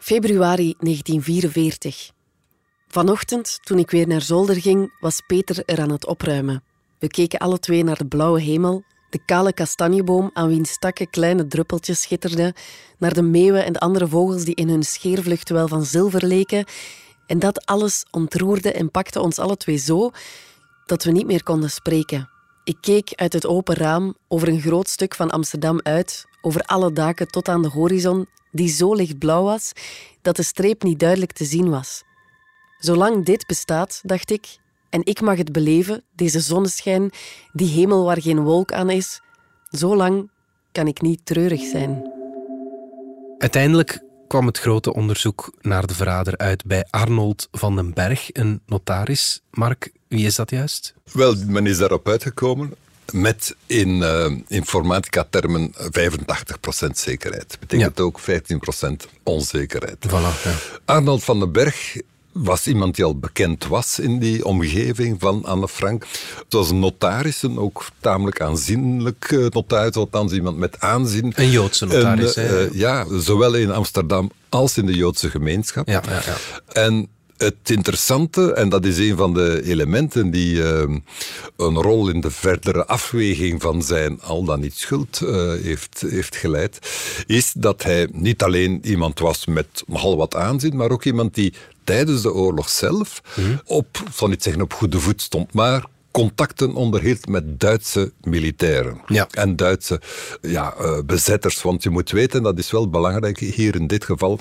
Februari 0.00 0.74
1944. 0.78 2.10
Vanochtend, 2.88 3.58
toen 3.62 3.78
ik 3.78 3.90
weer 3.90 4.06
naar 4.06 4.22
zolder 4.22 4.60
ging, 4.60 4.96
was 5.00 5.22
Peter 5.26 5.62
er 5.64 5.80
aan 5.80 5.90
het 5.90 6.06
opruimen. 6.06 6.62
We 6.98 7.08
keken 7.08 7.38
alle 7.38 7.58
twee 7.58 7.84
naar 7.84 7.98
de 7.98 8.06
blauwe 8.06 8.40
hemel 8.40 8.84
de 9.14 9.24
kale 9.24 9.52
kastanjeboom 9.52 10.30
aan 10.32 10.48
wiens 10.48 10.78
takken 10.78 11.10
kleine 11.10 11.46
druppeltjes 11.46 12.00
schitterden, 12.00 12.52
naar 12.98 13.14
de 13.14 13.22
meeuwen 13.22 13.64
en 13.64 13.72
de 13.72 13.80
andere 13.80 14.08
vogels 14.08 14.44
die 14.44 14.54
in 14.54 14.68
hun 14.68 14.82
scheervlucht 14.82 15.48
wel 15.50 15.68
van 15.68 15.84
zilver 15.84 16.26
leken. 16.26 16.64
En 17.26 17.38
dat 17.38 17.66
alles 17.66 18.04
ontroerde 18.10 18.72
en 18.72 18.90
pakte 18.90 19.20
ons 19.20 19.38
alle 19.38 19.56
twee 19.56 19.76
zo 19.76 20.10
dat 20.86 21.04
we 21.04 21.10
niet 21.10 21.26
meer 21.26 21.42
konden 21.42 21.70
spreken. 21.70 22.28
Ik 22.64 22.76
keek 22.80 23.12
uit 23.14 23.32
het 23.32 23.46
open 23.46 23.74
raam 23.74 24.14
over 24.28 24.48
een 24.48 24.60
groot 24.60 24.88
stuk 24.88 25.14
van 25.14 25.30
Amsterdam 25.30 25.80
uit, 25.82 26.24
over 26.42 26.60
alle 26.60 26.92
daken 26.92 27.28
tot 27.28 27.48
aan 27.48 27.62
de 27.62 27.68
horizon, 27.68 28.26
die 28.50 28.68
zo 28.68 28.94
lichtblauw 28.94 29.42
was 29.42 29.72
dat 30.22 30.36
de 30.36 30.42
streep 30.42 30.82
niet 30.82 30.98
duidelijk 30.98 31.32
te 31.32 31.44
zien 31.44 31.70
was. 31.70 32.02
Zolang 32.78 33.24
dit 33.24 33.46
bestaat, 33.46 34.00
dacht 34.02 34.30
ik, 34.30 34.56
en 34.94 35.00
ik 35.04 35.20
mag 35.20 35.36
het 35.36 35.52
beleven, 35.52 36.02
deze 36.16 36.40
zonneschijn, 36.40 37.10
die 37.52 37.68
hemel 37.68 38.04
waar 38.04 38.22
geen 38.22 38.40
wolk 38.40 38.72
aan 38.72 38.90
is. 38.90 39.20
Zo 39.70 39.96
lang 39.96 40.30
kan 40.72 40.86
ik 40.86 41.00
niet 41.00 41.20
treurig 41.24 41.60
zijn. 41.60 42.12
Uiteindelijk 43.38 44.02
kwam 44.28 44.46
het 44.46 44.58
grote 44.58 44.94
onderzoek 44.94 45.52
naar 45.60 45.86
de 45.86 45.94
verrader 45.94 46.36
uit 46.36 46.64
bij 46.64 46.86
Arnold 46.90 47.48
van 47.52 47.76
den 47.76 47.94
Berg, 47.94 48.28
een 48.32 48.60
notaris. 48.66 49.42
Mark, 49.50 49.92
wie 50.08 50.26
is 50.26 50.34
dat 50.34 50.50
juist? 50.50 50.94
Wel, 51.12 51.34
men 51.46 51.66
is 51.66 51.78
daarop 51.78 52.08
uitgekomen 52.08 52.74
met 53.12 53.56
in 53.66 53.88
uh, 53.88 54.32
informatica-termen 54.48 55.72
85% 55.74 55.78
zekerheid. 56.92 57.48
Dat 57.48 57.60
betekent 57.60 58.00
ook 58.00 58.20
15% 58.20 58.24
onzekerheid. 59.22 60.06
Voilà, 60.08 60.42
ja. 60.44 60.54
Arnold 60.84 61.24
van 61.24 61.38
den 61.38 61.52
Berg 61.52 61.96
was 62.34 62.66
iemand 62.66 62.94
die 62.94 63.04
al 63.04 63.18
bekend 63.18 63.66
was 63.66 63.98
in 63.98 64.18
die 64.18 64.44
omgeving 64.44 65.16
van 65.20 65.44
Anne 65.44 65.68
Frank. 65.68 66.06
Het 66.36 66.52
was 66.52 66.70
een 66.70 66.78
notaris, 66.78 67.44
ook 67.56 67.86
tamelijk 68.00 68.40
aanzienlijk 68.40 69.30
uh, 69.30 69.46
notaris, 69.48 69.94
althans 69.94 70.32
iemand 70.32 70.56
met 70.56 70.80
aanzien. 70.80 71.32
Een 71.36 71.50
Joodse 71.50 71.86
notaris, 71.86 72.34
en, 72.34 72.68
uh, 72.72 72.78
Ja, 72.78 73.06
zowel 73.18 73.54
in 73.54 73.70
Amsterdam 73.70 74.30
als 74.48 74.78
in 74.78 74.86
de 74.86 74.94
Joodse 74.94 75.30
gemeenschap. 75.30 75.88
Ja, 75.88 76.02
ja, 76.08 76.22
ja. 76.24 76.36
En 76.72 77.08
het 77.36 77.70
interessante, 77.70 78.52
en 78.52 78.68
dat 78.68 78.84
is 78.84 78.98
een 78.98 79.16
van 79.16 79.34
de 79.34 79.62
elementen 79.64 80.30
die 80.30 80.54
uh, 80.54 80.82
een 81.56 81.82
rol 81.82 82.08
in 82.08 82.20
de 82.20 82.30
verdere 82.30 82.86
afweging 82.86 83.62
van 83.62 83.82
zijn 83.82 84.20
al 84.20 84.44
dan 84.44 84.60
niet 84.60 84.74
schuld 84.74 85.20
uh, 85.22 85.52
heeft, 85.62 86.04
heeft 86.08 86.36
geleid, 86.36 86.78
is 87.26 87.52
dat 87.52 87.82
hij 87.82 88.08
niet 88.12 88.42
alleen 88.42 88.80
iemand 88.82 89.18
was 89.18 89.46
met 89.46 89.82
nogal 89.86 90.16
wat 90.16 90.34
aanzien, 90.34 90.76
maar 90.76 90.90
ook 90.90 91.04
iemand 91.04 91.34
die 91.34 91.52
tijdens 91.84 92.22
de 92.22 92.32
oorlog 92.32 92.68
zelf 92.68 93.22
mm 93.36 93.60
op, 93.66 94.02
zal 94.12 94.28
niet 94.28 94.42
zeggen 94.42 94.62
op 94.62 94.72
goede 94.72 95.00
voet 95.00 95.22
stond, 95.22 95.54
maar 95.54 95.84
contacten 96.14 96.74
onderhield 96.74 97.26
met 97.28 97.60
Duitse 97.60 98.12
militairen 98.20 99.00
ja. 99.06 99.26
en 99.30 99.56
Duitse 99.56 100.00
ja, 100.40 100.74
uh, 100.80 100.98
bezetters. 101.06 101.62
Want 101.62 101.82
je 101.82 101.90
moet 101.90 102.10
weten, 102.10 102.42
dat 102.42 102.58
is 102.58 102.70
wel 102.70 102.90
belangrijk 102.90 103.38
hier 103.38 103.74
in 103.74 103.86
dit 103.86 104.04
geval. 104.04 104.38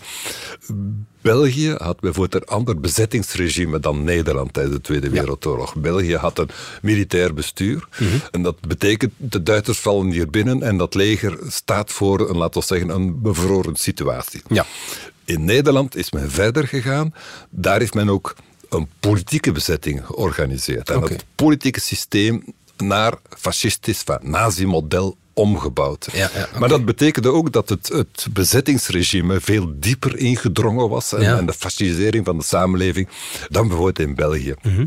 België 1.21 1.75
had 1.77 1.99
bijvoorbeeld 1.99 2.43
een 2.43 2.55
ander 2.55 2.79
bezettingsregime 2.79 3.79
dan 3.79 4.03
Nederland 4.03 4.53
tijdens 4.53 4.75
de 4.75 4.81
Tweede 4.81 5.09
Wereldoorlog. 5.09 5.75
België 5.75 6.15
had 6.15 6.39
een 6.39 6.49
militair 6.81 7.33
bestuur. 7.33 7.87
Mm 7.99 8.07
-hmm. 8.07 8.21
En 8.31 8.43
dat 8.43 8.59
betekent, 8.67 9.13
de 9.17 9.43
Duitsers 9.43 9.79
vallen 9.79 10.11
hier 10.11 10.29
binnen 10.29 10.63
en 10.63 10.77
dat 10.77 10.93
leger 10.93 11.37
staat 11.47 11.91
voor, 11.91 12.29
een, 12.29 12.37
laten 12.37 12.59
we 12.59 12.67
zeggen, 12.67 12.89
een 12.89 13.21
bevroren 13.21 13.75
situatie. 13.75 14.41
Ja. 14.47 14.65
In 15.25 15.45
Nederland 15.45 15.95
is 15.95 16.11
men 16.11 16.31
verder 16.31 16.67
gegaan. 16.67 17.13
Daar 17.49 17.79
heeft 17.79 17.93
men 17.93 18.09
ook 18.09 18.35
een 18.73 18.89
politieke 18.99 19.51
bezetting 19.51 20.05
georganiseerd. 20.05 20.89
En 20.89 21.01
het 21.01 21.25
politieke 21.35 21.79
systeem 21.79 22.43
naar 22.77 23.13
fascistisch, 23.37 24.01
van 24.01 24.19
nazi-model 24.21 25.17
omgebouwd. 25.33 26.07
Ja, 26.11 26.29
ja, 26.33 26.43
oké. 26.43 26.59
Maar 26.59 26.69
dat 26.69 26.85
betekende 26.85 27.31
ook 27.31 27.51
dat 27.51 27.69
het, 27.69 27.87
het 27.87 28.27
bezettingsregime 28.31 29.41
veel 29.41 29.73
dieper 29.75 30.17
ingedrongen 30.17 30.89
was 30.89 31.13
en, 31.13 31.21
Ja. 31.21 31.37
en 31.37 31.45
de 31.45 31.53
fascisering 31.53 32.25
van 32.25 32.37
de 32.37 32.43
samenleving 32.43 33.07
dan 33.49 33.67
bijvoorbeeld 33.67 34.07
in 34.07 34.15
België. 34.15 34.53
Mhm. 34.61 34.85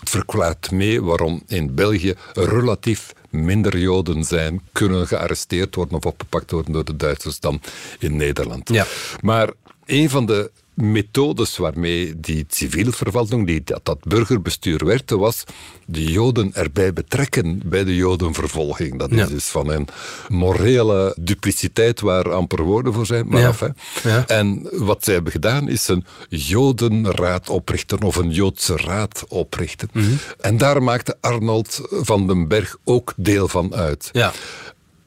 Het 0.00 0.10
verklaart 0.10 0.70
mee 0.70 1.02
waarom 1.02 1.42
in 1.46 1.74
België 1.74 2.14
relatief 2.34 3.12
minder 3.30 3.78
Joden 3.78 4.24
zijn, 4.24 4.60
kunnen 4.72 5.06
gearresteerd 5.06 5.74
worden 5.74 5.96
of 5.96 6.06
opgepakt 6.06 6.50
worden 6.50 6.72
door 6.72 6.84
de 6.84 6.96
Duitsers 6.96 7.40
dan 7.40 7.60
in 7.98 8.16
Nederland. 8.16 8.68
Ja. 8.68 8.86
Maar 9.20 9.50
een 9.86 10.10
van 10.10 10.26
de 10.26 10.50
methodes 10.76 11.56
waarmee 11.56 12.20
die 12.20 12.44
civiele 12.48 12.92
vervalting, 12.92 13.46
die, 13.46 13.60
dat, 13.64 13.80
dat 13.84 13.98
burgerbestuur 14.04 14.84
werkte, 14.84 15.18
was 15.18 15.44
de 15.86 16.04
Joden 16.04 16.54
erbij 16.54 16.92
betrekken 16.92 17.60
bij 17.64 17.84
de 17.84 17.94
Jodenvervolging. 17.96 18.98
Dat 18.98 19.10
is 19.10 19.16
Ja. 19.18 19.26
dus 19.26 19.44
van 19.44 19.70
een 19.70 19.88
morele 20.28 21.16
dupliciteit 21.20 22.00
waar 22.00 22.32
amper 22.32 22.62
woorden 22.62 22.92
voor 22.92 23.06
zijn. 23.06 23.28
Maar 23.28 23.40
Ja. 23.40 23.48
af. 23.48 23.62
Ja. 24.02 24.26
En 24.26 24.68
wat 24.72 25.04
zij 25.04 25.14
hebben 25.14 25.32
gedaan 25.32 25.68
is 25.68 25.88
een 25.88 26.04
Jodenraad 26.28 27.48
oprichten 27.50 28.02
of 28.02 28.16
een 28.16 28.30
Joodse 28.30 28.76
raad 28.76 29.24
oprichten. 29.28 29.88
Mhm. 29.92 30.06
En 30.40 30.56
daar 30.56 30.82
maakte 30.82 31.16
Arnold 31.20 31.80
van 31.90 32.26
den 32.26 32.48
Berg 32.48 32.76
ook 32.84 33.12
deel 33.16 33.48
van 33.48 33.74
uit. 33.74 34.08
Ja. 34.12 34.32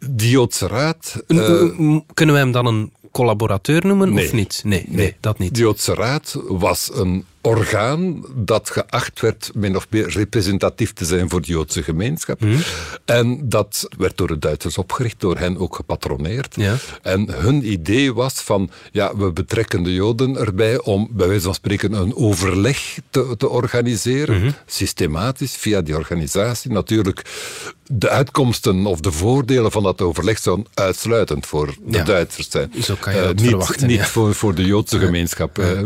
Die 0.09 0.29
Joodse 0.29 0.67
raad... 0.67 1.23
Eh, 1.27 1.37
kunnen 2.13 2.35
we 2.35 2.41
hem 2.41 2.51
dan 2.51 2.65
een 2.65 2.91
collaborateur 3.11 3.85
noemen 3.85 4.13
nee. 4.13 4.25
of 4.25 4.33
niet? 4.33 4.61
Nee, 4.65 4.85
nee, 4.87 5.15
dat 5.19 5.39
niet. 5.39 5.53
De 5.53 5.59
Joodse 5.59 5.93
Raad 5.93 6.41
was 6.47 6.89
een 6.93 7.25
orgaan 7.41 8.25
dat 8.35 8.69
geacht 8.69 9.19
werd 9.21 9.51
min 9.53 9.75
of 9.75 9.87
meer 9.89 10.09
representatief 10.09 10.93
te 10.93 11.05
zijn 11.05 11.29
voor 11.29 11.41
de 11.41 11.47
Joodse 11.47 11.83
gemeenschap. 11.83 12.39
Mhm. 12.41 12.57
En 13.05 13.49
dat 13.49 13.87
werd 13.97 14.17
door 14.17 14.27
de 14.27 14.39
Duitsers 14.39 14.77
opgericht, 14.77 15.19
door 15.19 15.37
hen 15.37 15.57
ook 15.57 15.75
gepatroneerd. 15.75 16.55
Ja. 16.55 16.75
En 17.01 17.31
hun 17.31 17.71
idee 17.71 18.13
was 18.13 18.33
van, 18.33 18.69
ja, 18.91 19.15
we 19.17 19.31
betrekken 19.31 19.83
de 19.83 19.93
Joden 19.93 20.37
erbij 20.37 20.81
om 20.81 21.07
bij 21.11 21.27
wijze 21.27 21.43
van 21.43 21.53
spreken 21.53 21.93
een 21.93 22.15
overleg 22.15 22.97
te, 23.09 23.33
te 23.37 23.49
organiseren, 23.49 24.39
Mhm. 24.39 24.51
systematisch, 24.65 25.55
via 25.55 25.81
die 25.81 25.95
organisatie. 25.95 26.71
Natuurlijk, 26.71 27.21
de 27.91 28.09
uitkomsten 28.09 28.85
of 28.85 28.99
de 28.99 29.11
voordelen 29.11 29.71
van 29.71 29.83
dat 29.83 30.01
overleg 30.01 30.39
zouden 30.39 30.65
uitsluitend 30.73 31.45
voor 31.45 31.67
de 31.85 31.97
Ja. 31.97 32.03
Duitsers 32.03 32.49
zijn. 32.49 32.71
Zo 32.81 32.95
kan 32.99 33.13
je 33.15 33.21
Eh, 33.21 33.27
niet, 33.29 33.41
verwachten, 33.41 33.87
Niet 33.87 33.97
ja. 33.97 34.05
voor, 34.05 34.33
voor 34.35 34.55
de 34.55 34.65
Joodse 34.65 34.99
gemeenschap. 34.99 35.57
eh. 35.59 35.79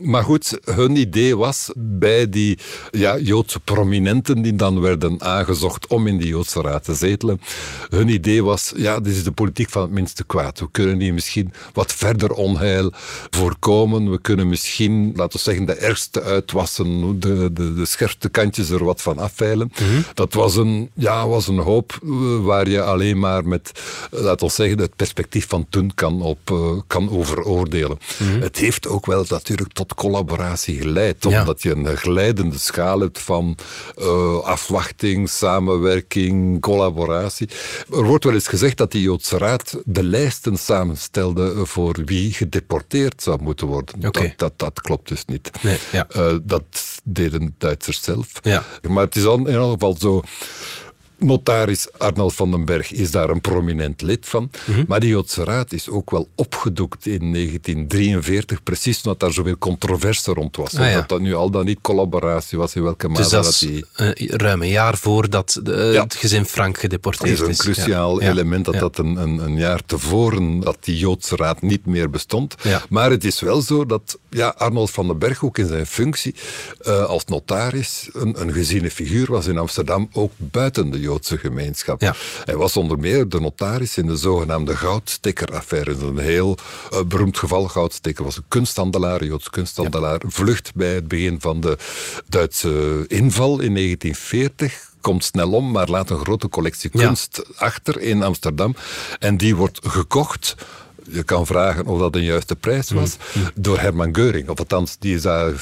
Maar 0.00 0.22
goed, 0.24 0.58
hun 0.64 0.95
idee 0.96 1.36
was 1.36 1.70
bij 1.76 2.28
die 2.28 2.58
ja, 2.90 3.18
Joodse 3.18 3.60
prominenten 3.60 4.42
die 4.42 4.54
dan 4.54 4.80
werden 4.80 5.22
aangezocht 5.22 5.86
om 5.86 6.06
in 6.06 6.18
die 6.18 6.28
Joodse 6.28 6.60
raad 6.60 6.84
te 6.84 6.94
zetelen. 6.94 7.40
Hun 7.88 8.08
idee 8.08 8.44
was, 8.44 8.72
ja, 8.76 9.00
dit 9.00 9.14
is 9.14 9.24
de 9.24 9.32
politiek 9.32 9.70
van 9.70 9.82
het 9.82 9.90
minste 9.90 10.24
kwaad. 10.24 10.60
We 10.60 10.68
kunnen 10.70 11.00
hier 11.00 11.14
misschien 11.14 11.52
wat 11.72 11.92
verder 11.92 12.32
onheil 12.32 12.92
voorkomen. 13.30 14.10
We 14.10 14.20
kunnen 14.20 14.48
misschien, 14.48 15.12
laten 15.14 15.36
we 15.36 15.44
zeggen, 15.44 15.66
de 15.66 15.74
ergste 15.74 16.22
uitwassen, 16.22 17.20
de, 17.20 17.52
de, 17.52 17.74
de 17.74 17.84
scherpste 17.84 18.28
kantjes 18.28 18.70
er 18.70 18.84
wat 18.84 19.02
van 19.02 19.18
afveilen. 19.18 19.72
Mhm. 19.72 20.00
Dat 20.14 20.34
was 20.34 20.56
een, 20.56 20.90
ja, 20.94 21.28
was 21.28 21.48
een 21.48 21.58
hoop 21.58 21.98
eh, 22.02 22.44
waar 22.44 22.68
je 22.68 22.82
alleen 22.82 23.18
maar 23.18 23.48
met, 23.48 23.72
laten 24.10 24.46
we 24.46 24.52
zeggen, 24.52 24.78
het 24.78 24.96
perspectief 24.96 25.48
van 25.48 25.66
toen 25.68 25.94
kan, 25.94 26.22
op, 26.22 26.50
uh, 26.52 26.72
kan 26.86 27.10
over 27.10 27.42
oordelen. 27.42 27.98
Mhm. 28.18 28.40
Het 28.40 28.56
heeft 28.56 28.88
ook 28.88 29.06
wel 29.06 29.24
natuurlijk 29.28 29.72
tot 29.72 29.94
collaboratie 29.94 30.78
geleid, 30.86 31.26
omdat 31.26 31.62
je 31.62 31.70
een 31.70 31.96
glijdende 31.96 32.58
schaal 32.58 33.00
hebt 33.00 33.18
van 33.18 33.56
uh, 33.98 34.38
afwachting, 34.38 35.28
samenwerking, 35.28 36.60
collaboratie. 36.60 37.48
Er 37.92 38.04
wordt 38.04 38.24
wel 38.24 38.34
eens 38.34 38.48
gezegd 38.48 38.76
dat 38.76 38.92
die 38.92 39.02
Joodse 39.02 39.38
Raad 39.38 39.78
de 39.84 40.02
lijsten 40.02 40.56
samenstelde 40.56 41.66
voor 41.66 41.96
wie 42.04 42.32
gedeporteerd 42.32 43.22
zou 43.22 43.42
moeten 43.42 43.66
worden. 43.66 44.00
Dat, 44.00 44.32
dat, 44.36 44.52
dat, 44.56 44.80
klopt 44.80 45.08
dus 45.08 45.24
niet. 45.24 45.50
Nee, 45.62 45.78
ja. 45.92 46.06
uh, 46.16 46.36
dat 46.42 47.00
deden 47.04 47.54
Duitsers 47.58 48.02
zelf. 48.02 48.28
Ja. 48.42 48.64
Maar 48.88 49.04
het 49.04 49.16
is 49.16 49.24
in 49.24 49.38
ieder 49.38 49.70
geval 49.70 49.96
zo 49.98 50.22
Notaris 51.18 51.86
Arnold 51.98 52.34
van 52.34 52.50
den 52.50 52.64
Berg 52.64 52.92
is 52.92 53.10
daar 53.10 53.30
een 53.30 53.40
prominent 53.40 54.02
lid 54.02 54.26
van. 54.26 54.50
Mhm. 54.64 54.84
Maar 54.86 55.00
die 55.00 55.08
Joodse 55.08 55.44
Raad 55.44 55.72
is 55.72 55.88
ook 55.88 56.10
wel 56.10 56.28
opgedoekt 56.34 57.06
in 57.06 57.32
1943, 57.32 58.62
precies 58.62 58.96
omdat 58.96 59.20
daar 59.20 59.32
zoveel 59.32 59.58
controverse 59.58 60.32
rond 60.32 60.56
was. 60.56 60.74
Ah, 60.74 60.94
Dat 60.94 61.08
dat 61.08 61.20
nu 61.20 61.34
al 61.34 61.50
dan 61.50 61.64
niet 61.64 61.78
collaboratie 61.80 62.58
was, 62.58 62.74
in 62.74 62.82
welke 62.82 63.08
mate 63.08 63.20
dus 63.20 63.30
dat, 63.30 63.44
dat 63.44 63.58
die... 63.58 64.36
ruim 64.36 64.62
een 64.62 64.68
jaar 64.68 64.96
voordat 64.96 65.60
de, 65.62 65.72
het 65.72 66.14
gezin 66.14 66.44
Frank 66.44 66.78
gedeporteerd 66.78 67.30
is. 67.30 67.38
Het 67.38 67.48
is 67.48 67.58
een 67.58 67.72
cruciaal 67.72 68.20
element 68.20 68.64
dat 68.64 68.78
dat 68.78 68.98
een, 68.98 69.16
een, 69.16 69.38
een, 69.38 69.56
jaar 69.56 69.80
tevoren, 69.86 70.60
dat 70.60 70.76
die 70.80 70.98
Joodse 70.98 71.36
Raad 71.36 71.62
niet 71.62 71.86
meer 71.86 72.10
bestond. 72.10 72.54
Maar 72.88 73.10
het 73.10 73.24
is 73.24 73.40
wel 73.40 73.60
zo 73.60 73.86
dat 73.86 74.18
ja, 74.30 74.48
Arnold 74.48 74.90
van 74.90 75.06
den 75.06 75.18
Berg 75.18 75.44
ook 75.44 75.58
in 75.58 75.66
zijn 75.66 75.86
functie 75.86 76.34
uh, 76.86 77.04
als 77.04 77.24
notaris 77.24 78.08
een, 78.12 78.40
een 78.40 78.52
geziene 78.52 78.90
figuur 78.90 79.26
was 79.30 79.46
in 79.46 79.58
Amsterdam, 79.58 80.08
ook 80.12 80.32
buiten 80.36 80.90
de 80.90 81.00
Joodse 81.06 81.38
gemeenschap. 81.38 82.00
Ja. 82.00 82.14
Hij 82.44 82.56
was 82.56 82.76
onder 82.76 82.98
meer 82.98 83.28
de 83.28 83.40
notaris 83.40 83.96
in 83.96 84.06
de 84.06 84.16
zogenaamde 84.16 84.76
goudstekkeraffaire. 84.76 85.96
Een 86.00 86.18
heel 86.18 86.56
uh, 86.92 87.02
beroemd 87.02 87.38
geval. 87.38 87.68
Goudstekker 87.68 88.24
was 88.24 88.36
een 88.36 88.44
kunsthandelaar, 88.48 89.20
een 89.20 89.26
Joods 89.26 89.50
kunsthandelaar. 89.50 90.20
Vlucht 90.26 90.74
bij 90.74 90.94
het 90.94 91.08
begin 91.08 91.40
van 91.40 91.60
de 91.60 91.78
Duitse 92.28 93.04
inval 93.08 93.60
in 93.60 93.74
1940 93.74 94.94
komt 95.00 95.24
snel 95.24 95.52
om, 95.52 95.70
maar 95.70 95.88
laat 95.88 96.10
een 96.10 96.18
grote 96.18 96.48
collectie 96.48 96.90
kunst 96.90 97.42
achter 97.56 98.00
in 98.00 98.22
Amsterdam. 98.22 98.74
En 99.18 99.36
die 99.36 99.56
wordt 99.56 99.78
gekocht 99.82 100.54
je 101.10 101.22
kan 101.22 101.46
vragen 101.46 101.86
of 101.86 101.98
dat 101.98 102.14
een 102.14 102.24
juiste 102.24 102.56
prijs 102.56 102.90
was, 102.90 103.16
mm. 103.32 103.50
door 103.54 103.78
Herman 103.78 104.14
Geuring. 104.14 104.48
Of 104.48 104.58
althans, 104.58 104.96
die 104.98 105.14
is 105.14 105.22
daar 105.22 105.52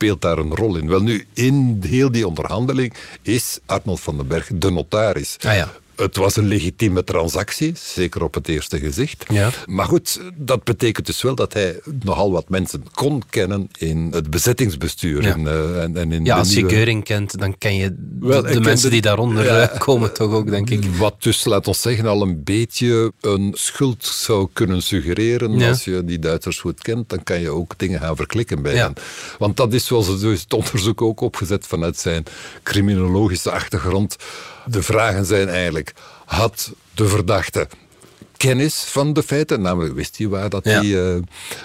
speelt 0.00 0.20
daar 0.20 0.38
een 0.38 0.54
rol 0.54 0.76
in? 0.76 0.88
Wel 0.88 1.02
nu, 1.02 1.26
in 1.34 1.82
heel 1.86 2.12
die 2.12 2.26
onderhandeling 2.26 2.94
is 3.22 3.58
Arnold 3.66 4.00
van 4.00 4.16
den 4.16 4.26
Berg 4.26 4.50
de 4.54 4.70
notaris. 4.70 5.36
Ah 5.40 5.54
ja 5.54 5.72
het 6.00 6.16
was 6.16 6.36
een 6.36 6.46
legitieme 6.46 7.04
transactie, 7.04 7.72
zeker 7.76 8.22
op 8.22 8.34
het 8.34 8.48
eerste 8.48 8.78
gezicht. 8.78 9.24
Ja. 9.28 9.50
Maar 9.66 9.86
goed, 9.86 10.20
dat 10.34 10.64
betekent 10.64 11.06
dus 11.06 11.22
wel 11.22 11.34
dat 11.34 11.52
hij 11.52 11.80
nogal 12.02 12.32
wat 12.32 12.48
mensen 12.48 12.84
kon 12.94 13.22
kennen 13.30 13.68
in 13.78 14.08
het 14.10 14.30
bezettingsbestuur. 14.30 15.22
Ja, 15.22 15.36
eh, 15.36 15.82
en, 15.82 15.96
en 15.96 16.12
in 16.12 16.24
ja 16.24 16.36
als 16.36 16.54
je 16.54 16.68
Geuring 16.68 17.04
kent, 17.04 17.38
dan 17.38 17.58
ken 17.58 17.74
je 17.74 17.94
de, 17.96 18.60
mensen 18.60 18.90
die 18.90 19.00
daaronder 19.00 19.46
eh, 19.48 19.78
komen 19.78 20.12
toch 20.12 20.32
ook, 20.32 20.50
denk 20.50 20.70
ik. 20.70 20.84
Wat 20.84 21.22
dus, 21.22 21.44
laat 21.44 21.66
ons 21.66 21.80
zeggen, 21.80 22.06
al 22.06 22.22
een 22.22 22.44
beetje 22.44 23.12
een 23.20 23.54
schuld 23.56 24.04
zou 24.04 24.48
kunnen 24.52 24.82
suggereren. 24.82 25.62
Als 25.62 25.84
je 25.84 26.04
die 26.04 26.18
Duitsers 26.18 26.60
goed 26.60 26.82
kent, 26.82 27.08
dan 27.08 27.22
kan 27.22 27.40
je 27.40 27.50
ook 27.50 27.74
dingen 27.76 28.00
gaan 28.00 28.16
verklikken 28.16 28.62
bij 28.62 28.74
hen. 28.74 28.94
Want 29.38 29.56
dat 29.56 29.72
is 29.72 29.86
zoals 29.86 30.06
het 30.08 30.52
onderzoek 30.54 31.02
ook 31.02 31.20
opgezet 31.20 31.66
vanuit 31.66 31.98
zijn 31.98 32.24
criminologische 32.62 33.50
achtergrond 33.50 34.16
de 34.64 34.82
vragen 34.82 35.24
zijn 35.24 35.48
eigenlijk, 35.48 35.89
had 36.24 36.72
de 36.94 37.08
verdachte 37.08 37.68
kennis 38.40 38.74
van 38.74 39.12
de 39.12 39.22
feiten, 39.22 39.60
namelijk 39.60 39.94
wist 39.94 40.18
hij 40.18 40.28
waar 40.28 40.48
dat 40.48 40.64
die 40.64 40.82
uh, 40.82 41.16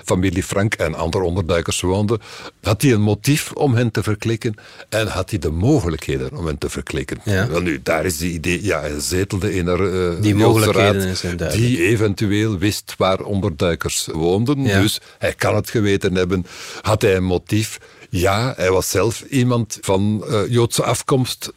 familie 0.05 0.43
Frank 0.43 0.73
en 0.73 0.95
andere 0.95 1.23
onderduikers 1.23 1.81
woonden, 1.81 2.21
had 2.61 2.81
hij 2.81 2.91
een 2.91 3.01
motief 3.01 3.51
om 3.51 3.75
hen 3.75 3.91
te 3.91 4.03
verklikken? 4.03 4.55
En 4.89 5.07
had 5.07 5.29
hij 5.29 5.39
de 5.39 5.51
mogelijkheden 5.51 6.37
om 6.37 6.45
hen 6.45 6.57
te 6.57 6.69
verklikken. 6.69 7.19
Wel 7.23 7.61
nu, 7.61 7.79
daar 7.83 8.05
is 8.05 8.17
die 8.17 8.33
idee, 8.33 8.63
ja, 8.63 8.79
hij 8.79 8.99
zetelde 8.99 9.53
in 9.53 9.67
er 9.67 9.93
uh, 9.93 10.21
die 10.21 10.35
mogelijkheden 10.35 11.15
raad, 11.37 11.51
die 11.51 11.81
eventueel 11.81 12.57
wist 12.57 12.93
waar 12.97 13.19
onderduikers 13.19 14.07
woonden, 14.11 14.63
dus 14.63 15.01
hij 15.17 15.33
kan 15.33 15.55
het 15.55 15.69
geweten 15.69 16.15
hebben. 16.15 16.45
Had 16.81 17.01
hij 17.01 17.15
een 17.15 17.23
motief? 17.23 17.79
Ja, 18.09 18.53
hij 18.55 18.71
was 18.71 18.89
zelf 18.89 19.21
iemand 19.21 19.77
van 19.81 20.23
uh, 20.29 20.39
Joodse 20.49 20.83
afkomst 20.83 21.51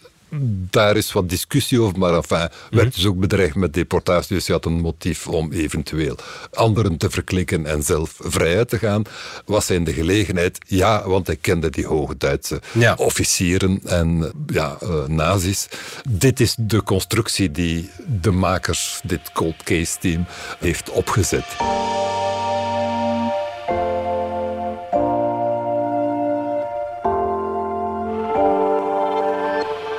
daar 0.71 0.97
is 0.97 1.13
wat 1.13 1.29
discussie 1.29 1.81
over, 1.81 1.99
maar 1.99 2.15
enfin, 2.15 2.49
werd 2.71 2.87
mhm. 2.87 2.95
dus 2.95 3.07
ook 3.07 3.19
bedreigd 3.19 3.55
met 3.55 3.75
deportatie. 3.75 4.37
Dus 4.37 4.47
je 4.47 4.53
had 4.53 4.65
een 4.65 4.81
motief 4.81 5.27
om 5.27 5.53
eventueel 5.53 6.17
anderen 6.53 6.97
te 6.97 7.11
verklikken 7.11 7.67
en 7.67 7.83
zelf 7.83 8.15
vrijuit 8.19 8.69
te 8.69 8.79
gaan. 8.79 9.03
Was 9.45 9.69
hij 9.69 9.77
in 9.77 9.85
de 9.85 9.93
gelegenheid? 9.93 10.59
Ja, 10.67 11.09
want 11.09 11.27
hij 11.27 11.37
kende 11.37 11.71
die 11.71 11.87
hoge 11.87 12.17
Duitse 12.17 12.61
officieren 12.97 13.81
en 13.85 14.33
ja, 14.47 14.79
uh, 14.83 15.07
nazi's. 15.07 15.69
Dit 16.09 16.41
is 16.41 16.55
de 16.59 16.83
constructie 16.83 17.51
die 17.51 17.91
de 18.21 18.31
makers, 18.31 19.01
dit 19.05 19.33
cold 19.33 19.63
case 19.63 19.99
team, 19.99 20.27
heeft 20.59 20.91
opgezet. 20.91 21.45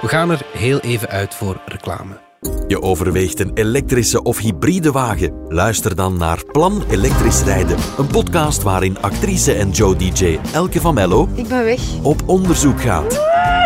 Gaan 0.09 0.31
er 0.31 0.41
heel 0.53 0.79
even 0.79 1.09
uit 1.09 1.35
voor 1.35 1.61
reclame. 1.65 2.17
Je 2.67 2.81
overweegt 2.81 3.39
een 3.39 3.51
elektrische 3.53 4.23
of 4.23 4.37
hybride 4.37 4.91
wagen? 4.91 5.33
Luister 5.47 5.95
dan 5.95 6.17
naar 6.17 6.45
Plan 6.51 6.83
Elektrisch 6.89 7.43
Rijden. 7.43 7.77
Een 7.97 8.07
podcast 8.07 8.63
waarin 8.63 9.01
actrice 9.01 9.53
en 9.53 9.69
Joe 9.71 9.95
DJ 9.95 10.39
Elke 10.53 10.81
van 10.81 10.93
Mello... 10.93 11.27
Ik 11.33 11.47
ben 11.47 11.63
weg. 11.63 11.79
...op 12.01 12.21
onderzoek 12.25 12.81
gaat. 12.81 13.13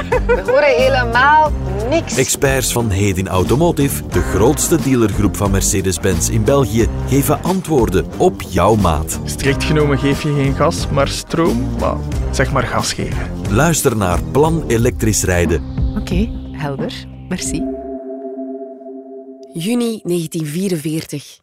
We 0.10 0.44
horen 0.46 0.76
helemaal 0.78 1.52
niks. 1.90 2.18
Experts 2.18 2.72
van 2.72 2.90
Hedin 2.90 3.28
Automotive, 3.28 4.08
de 4.08 4.22
grootste 4.22 4.82
dealergroep 4.82 5.36
van 5.36 5.52
Mercedes-Benz 5.52 6.30
in 6.30 6.44
België, 6.44 6.88
geven 7.08 7.44
antwoorden 7.44 8.06
op 8.18 8.42
jouw 8.42 8.76
maat. 8.76 9.20
Strikt 9.26 9.64
genomen 9.64 10.00
geef 10.00 10.24
je 10.24 10.34
geen 10.34 10.56
gas, 10.56 10.88
maar 10.90 11.08
stroom. 11.08 11.70
Maar 11.80 11.98
zeg 12.32 12.52
maar 12.52 12.64
gas 12.64 12.94
geven. 12.94 13.32
Luister 13.50 13.98
naar 13.98 14.24
Plan 14.32 14.64
Elektrisch 14.68 15.24
Rijden 15.24 15.73
Oké, 16.14 16.30
helder. 16.52 17.06
Merci. 17.30 17.58
Juni 19.54 20.00
1944. 20.04 21.40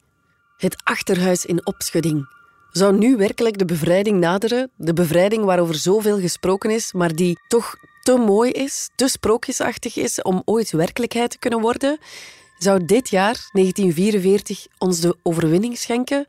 Het 0.57 0.77
achterhuis 0.85 1.45
in 1.45 1.67
opschudding. 1.67 2.29
Zou 2.71 2.99
nu 2.99 3.17
werkelijk 3.17 3.59
de 3.59 3.65
bevrijding 3.65 4.21
naderen? 4.21 4.71
De 4.77 4.93
bevrijding 4.93 5.45
waarover 5.45 5.75
zoveel 5.75 6.21
gesproken 6.21 6.71
is, 6.71 6.93
maar 6.93 7.15
die 7.15 7.39
toch 7.49 7.75
te 8.03 8.17
mooi 8.17 8.51
is, 8.51 8.91
te 8.97 9.09
sprookjesachtig 9.09 9.97
is 9.97 10.23
om 10.23 10.43
ooit 10.45 10.71
werkelijkheid 10.71 11.31
te 11.31 11.39
kunnen 11.39 11.61
worden? 11.61 11.99
Zou 12.59 12.85
dit 12.85 13.09
jaar, 13.09 13.49
1944, 13.53 14.67
ons 14.79 15.01
de 15.01 15.17
overwinning 15.23 15.79
schenken? 15.79 16.27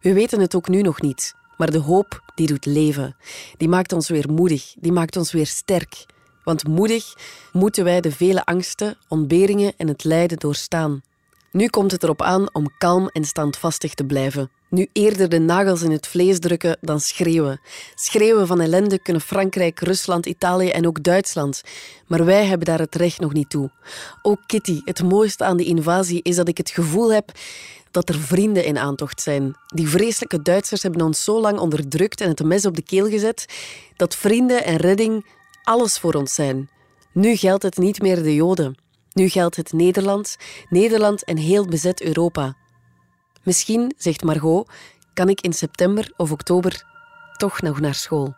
We 0.00 0.12
weten 0.12 0.40
het 0.40 0.54
ook 0.54 0.68
nu 0.68 0.82
nog 0.82 1.00
niet. 1.00 1.34
Maar 1.56 1.70
de 1.70 1.78
hoop 1.78 2.32
die 2.34 2.46
doet 2.46 2.66
leven. 2.66 3.16
Die 3.56 3.68
maakt 3.68 3.92
ons 3.92 4.08
weer 4.08 4.30
moedig. 4.30 4.74
Die 4.78 4.92
maakt 4.92 5.16
ons 5.16 5.32
weer 5.32 5.46
sterk. 5.46 6.04
Want 6.44 6.68
moedig 6.68 7.14
moeten 7.52 7.84
wij 7.84 8.00
de 8.00 8.12
vele 8.12 8.44
angsten, 8.44 8.96
ontberingen 9.08 9.72
en 9.76 9.88
het 9.88 10.04
lijden 10.04 10.38
doorstaan. 10.38 11.02
Nu 11.50 11.68
komt 11.68 11.90
het 11.90 12.02
erop 12.02 12.22
aan 12.22 12.54
om 12.54 12.70
kalm 12.78 13.08
en 13.08 13.24
standvastig 13.24 13.94
te 13.94 14.04
blijven. 14.04 14.50
Nu 14.68 14.88
eerder 14.92 15.28
de 15.28 15.38
nagels 15.38 15.82
in 15.82 15.90
het 15.90 16.06
vlees 16.06 16.38
drukken 16.38 16.76
dan 16.80 17.00
schreeuwen. 17.00 17.60
Schreeuwen 17.94 18.46
van 18.46 18.60
ellende 18.60 18.98
kunnen 18.98 19.22
Frankrijk, 19.22 19.80
Rusland, 19.80 20.26
Italië 20.26 20.68
en 20.68 20.86
ook 20.86 21.02
Duitsland. 21.02 21.62
Maar 22.06 22.24
wij 22.24 22.44
hebben 22.44 22.66
daar 22.66 22.78
het 22.78 22.94
recht 22.94 23.20
nog 23.20 23.32
niet 23.32 23.50
toe. 23.50 23.70
Ook 24.22 24.38
Kitty, 24.46 24.80
het 24.84 25.02
mooiste 25.02 25.44
aan 25.44 25.56
de 25.56 25.64
invasie 25.64 26.20
is 26.22 26.36
dat 26.36 26.48
ik 26.48 26.56
het 26.56 26.70
gevoel 26.70 27.12
heb 27.12 27.32
dat 27.94 28.08
er 28.08 28.20
vrienden 28.20 28.64
in 28.64 28.78
aantocht 28.78 29.20
zijn. 29.20 29.56
Die 29.66 29.88
vreselijke 29.88 30.42
Duitsers 30.42 30.82
hebben 30.82 31.02
ons 31.02 31.24
zo 31.24 31.40
lang 31.40 31.58
onderdrukt 31.58 32.20
en 32.20 32.28
het 32.28 32.44
mes 32.44 32.66
op 32.66 32.76
de 32.76 32.82
keel 32.82 33.08
gezet, 33.08 33.46
dat 33.96 34.16
vrienden 34.16 34.64
en 34.64 34.76
redding 34.76 35.26
alles 35.64 35.98
voor 35.98 36.14
ons 36.14 36.34
zijn. 36.34 36.70
Nu 37.12 37.36
geldt 37.36 37.62
het 37.62 37.76
niet 37.76 38.02
meer 38.02 38.22
de 38.22 38.34
Joden. 38.34 38.74
Nu 39.12 39.28
geldt 39.28 39.56
het 39.56 39.72
Nederland, 39.72 40.36
Nederland 40.68 41.24
en 41.24 41.36
heel 41.36 41.66
bezet 41.66 42.02
Europa. 42.02 42.56
Misschien, 43.42 43.94
zegt 43.96 44.22
Margot, 44.22 44.70
kan 45.14 45.28
ik 45.28 45.40
in 45.40 45.52
september 45.52 46.12
of 46.16 46.32
oktober 46.32 46.84
toch 47.36 47.60
nog 47.60 47.80
naar 47.80 47.94
school. 47.94 48.34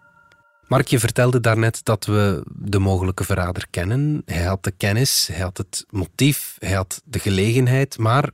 Mark, 0.69 0.87
je 0.87 0.99
vertelde 0.99 1.41
daarnet 1.41 1.81
dat 1.85 2.05
we 2.05 2.45
de 2.55 2.79
mogelijke 2.79 3.25
verrader 3.25 3.67
kennen. 3.71 4.23
Hij 4.25 4.45
had 4.45 4.65
de 4.65 4.71
kennis, 4.71 5.27
hij 5.33 5.43
had 5.43 5.57
het 5.57 5.85
motief, 5.91 6.57
hij 6.59 6.73
had 6.73 7.03
de 7.05 7.19
gelegenheid, 7.19 7.99
maar 7.99 8.31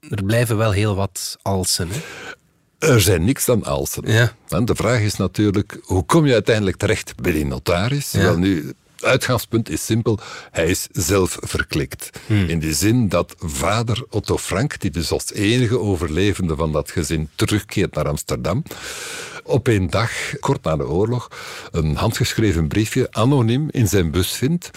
er 0.00 0.24
blijven 0.24 0.56
wel 0.56 0.70
heel 0.70 0.94
wat 0.94 1.38
alsen. 1.42 1.88
Hè? 1.88 2.00
Er 2.82 3.00
zijn 3.00 3.24
niks 3.24 3.44
dan 3.44 3.64
alsen. 3.64 4.02
Ja. 4.06 4.32
De 4.64 4.74
vraag 4.74 5.00
is 5.00 5.16
natuurlijk, 5.16 5.78
hoe 5.82 6.04
kom 6.04 6.26
je 6.26 6.32
uiteindelijk 6.32 6.76
terecht 6.76 7.16
bij 7.16 7.32
die 7.32 7.46
notaris? 7.46 8.10
Ja. 8.10 8.20
Wel 8.20 8.38
nu, 8.38 8.72
uitgangspunt 9.04 9.70
is 9.70 9.84
simpel, 9.84 10.18
hij 10.50 10.66
is 10.66 10.86
zelf 10.92 11.36
verklikt. 11.40 12.10
In 12.26 12.58
die 12.58 12.74
zin 12.74 13.08
dat 13.08 13.34
vader 13.38 14.04
Otto 14.10 14.38
Frank, 14.38 14.80
die 14.80 14.90
dus 14.90 15.10
als 15.10 15.32
enige 15.32 15.78
overlevende 15.78 16.56
van 16.56 16.72
dat 16.72 16.90
gezin 16.90 17.28
terugkeert 17.34 17.94
naar 17.94 18.08
Amsterdam, 18.08 18.62
op 19.44 19.66
een 19.66 19.90
dag, 19.90 20.10
kort 20.40 20.64
na 20.64 20.76
de 20.76 20.86
oorlog, 20.86 21.28
een 21.70 21.96
handgeschreven 21.96 22.68
briefje 22.68 23.08
anoniem 23.10 23.68
in 23.70 23.88
zijn 23.88 24.10
bus 24.10 24.32
vindt, 24.32 24.70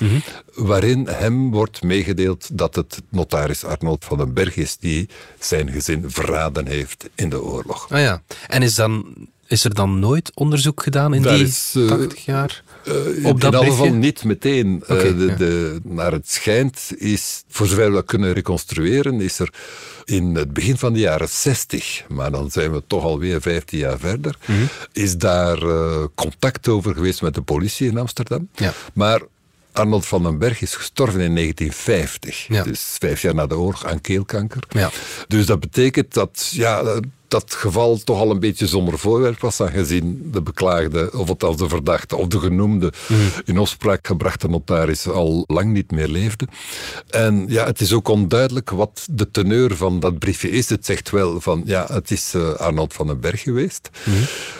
waarin 0.53 1.07
hem 1.07 1.51
wordt 1.51 1.81
meegedeeld 1.83 2.57
dat 2.57 2.75
het 2.75 3.01
notaris 3.09 3.63
Arnold 3.63 4.05
van 4.05 4.17
den 4.17 4.33
Berg 4.33 4.55
is 4.55 4.77
die 4.77 5.09
zijn 5.39 5.71
gezin 5.71 6.03
verraden 6.07 6.67
heeft 6.67 7.09
in 7.15 7.29
de 7.29 7.43
oorlog. 7.43 7.87
Ah 7.89 7.99
ja. 7.99 8.21
En 8.47 8.61
is, 8.61 8.75
dan, 8.75 9.15
is 9.47 9.63
er 9.63 9.73
dan 9.73 9.99
nooit 9.99 10.31
onderzoek 10.33 10.83
gedaan 10.83 11.13
in 11.13 11.21
Daar 11.21 11.35
die 11.35 11.45
is, 11.45 11.73
eh, 11.75 11.87
80 11.87 12.25
jaar? 12.25 12.63
Uh, 12.87 13.25
Op 13.25 13.41
dat 13.41 13.53
in 13.53 13.59
geval 13.69 13.93
niet 13.93 14.23
meteen. 14.23 14.83
Uh, 14.89 14.97
Oké, 14.97 15.15
de, 15.17 15.25
ja. 15.25 15.35
de, 15.35 15.79
naar 15.83 16.11
het 16.11 16.29
schijnt 16.31 16.91
is, 16.97 17.43
voor 17.49 17.67
zover 17.67 17.85
we 17.87 17.93
dat 17.93 18.05
kunnen 18.05 18.33
reconstrueren, 18.33 19.21
is 19.21 19.39
er 19.39 19.53
in 20.05 20.35
het 20.35 20.53
begin 20.53 20.77
van 20.77 20.93
de 20.93 20.99
jaren 20.99 21.29
60, 21.29 22.03
maar 22.07 22.31
dan 22.31 22.51
zijn 22.51 22.71
we 22.71 22.83
toch 22.87 23.03
alweer 23.03 23.41
15 23.41 23.77
jaar 23.79 23.99
verder, 23.99 24.35
Mhm. 24.45 24.63
is 24.91 25.17
daar 25.17 25.63
uh, 25.63 26.03
contact 26.15 26.67
over 26.67 26.93
geweest 26.93 27.21
met 27.21 27.33
de 27.33 27.41
politie 27.41 27.87
in 27.89 27.97
Amsterdam. 27.97 28.49
Ja. 28.55 28.73
Maar 28.93 29.21
Arnold 29.71 30.05
van 30.05 30.23
den 30.23 30.37
Berg 30.37 30.61
is 30.61 30.75
gestorven 30.75 31.19
in 31.21 31.35
1950. 31.35 32.47
Ja. 32.47 32.63
Dus 32.63 32.95
vijf 32.99 33.21
jaar 33.21 33.35
na 33.35 33.47
de 33.47 33.57
oorlog 33.57 33.85
aan 33.85 34.01
keelkanker. 34.01 34.63
Ja. 34.69 34.89
Dus 35.27 35.45
dat 35.45 35.59
betekent 35.59 36.13
dat 36.13 36.49
ja, 36.53 36.99
dat 37.35 37.53
geval 37.53 37.97
toch 37.97 38.19
al 38.19 38.31
een 38.31 38.39
beetje 38.39 38.67
zonder 38.67 38.99
voorwerp 38.99 39.39
was, 39.39 39.61
aangezien 39.61 40.29
de 40.31 40.41
beklaagde, 40.41 41.11
of 41.13 41.29
althans 41.29 41.57
de 41.57 41.69
verdachte, 41.69 42.15
of 42.15 42.27
de 42.27 42.39
genoemde, 42.39 42.93
in 43.45 43.57
opspraak 43.57 44.07
gebrachte 44.07 44.47
notaris 44.47 45.07
al 45.07 45.43
lang 45.47 45.71
niet 45.71 45.91
meer 45.91 46.07
leefde. 46.07 46.47
En 47.09 47.45
ja, 47.47 47.65
het 47.65 47.81
is 47.81 47.93
ook 47.93 48.07
onduidelijk 48.07 48.69
wat 48.69 49.07
de 49.11 49.31
teneur 49.31 49.75
van 49.75 49.99
dat 49.99 50.19
briefje 50.19 50.49
is. 50.49 50.69
Het 50.69 50.85
zegt 50.85 51.09
wel 51.09 51.41
van, 51.41 51.61
ja, 51.65 51.85
het 51.91 52.11
is 52.11 52.33
eh, 52.33 52.53
Arnold 52.53 52.93
van 52.93 53.07
den 53.07 53.19
Berg 53.19 53.41
geweest. 53.41 53.89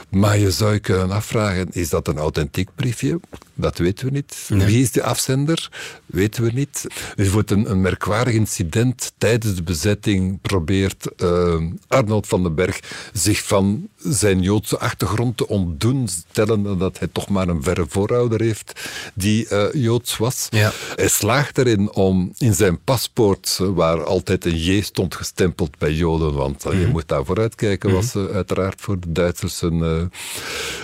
Maar 0.10 0.38
je 0.38 0.52
zou 0.52 0.74
je 0.74 0.80
kunnen 0.80 1.12
afvragen, 1.12 1.68
is 1.72 1.90
dat 1.90 2.08
een 2.08 2.18
authentiek 2.18 2.70
briefje? 2.76 3.20
Dat 3.54 3.78
weten 3.78 4.06
we 4.06 4.12
niet. 4.12 4.36
Wie 4.48 4.82
is 4.82 4.92
de 4.92 5.04
afzender? 5.04 5.70
Weten 6.06 6.44
we 6.44 6.52
niet. 6.52 6.86
Er 7.16 7.32
wordt 7.32 7.52
een, 7.52 7.70
een 7.72 7.82
merkwaardig 7.82 8.34
incident 8.34 9.12
tijdens 9.18 9.56
de 9.56 9.64
bezetting 9.64 10.42
probeert 10.42 11.16
eh, 11.16 11.62
Arnold 11.88 12.28
van 12.28 12.44
den 12.44 12.56
Berg 12.56 12.65
zich 13.14 13.44
van 13.44 13.88
zijn 13.98 14.42
Joodse 14.42 14.80
achtergrond 14.80 15.38
te 15.38 15.48
ontdoen, 15.48 16.08
stellende 16.08 16.78
dat 16.78 17.00
hij 17.00 17.08
toch 17.12 17.30
maar 17.30 17.48
een 17.48 17.64
verre 17.64 17.86
voorouder 17.88 18.42
heeft 18.42 18.80
die 19.14 19.48
eh, 19.48 19.84
Joods 19.84 20.18
was. 20.18 20.48
Ja. 20.50 20.72
Hij 20.96 21.08
slaagt 21.08 21.58
erin 21.58 21.92
om 21.92 22.34
in 22.38 22.54
zijn 22.54 22.82
paspoort, 22.84 23.58
eh, 23.62 23.68
waar 23.68 24.04
altijd 24.04 24.46
een 24.46 24.58
J 24.58 24.82
stond 24.82 25.16
gestempeld 25.16 25.78
bij 25.78 25.92
Joden, 25.92 26.34
want 26.34 26.66
eh, 26.66 26.80
je 26.80 26.88
moet 26.88 27.08
daar 27.08 27.26
vooruitkijken, 27.26 27.92
was 27.92 28.16
eh, 28.16 28.26
uiteraard 28.26 28.82
voor 28.82 29.00
de 29.00 29.12
Duitsers 29.12 29.62
een 29.62 30.12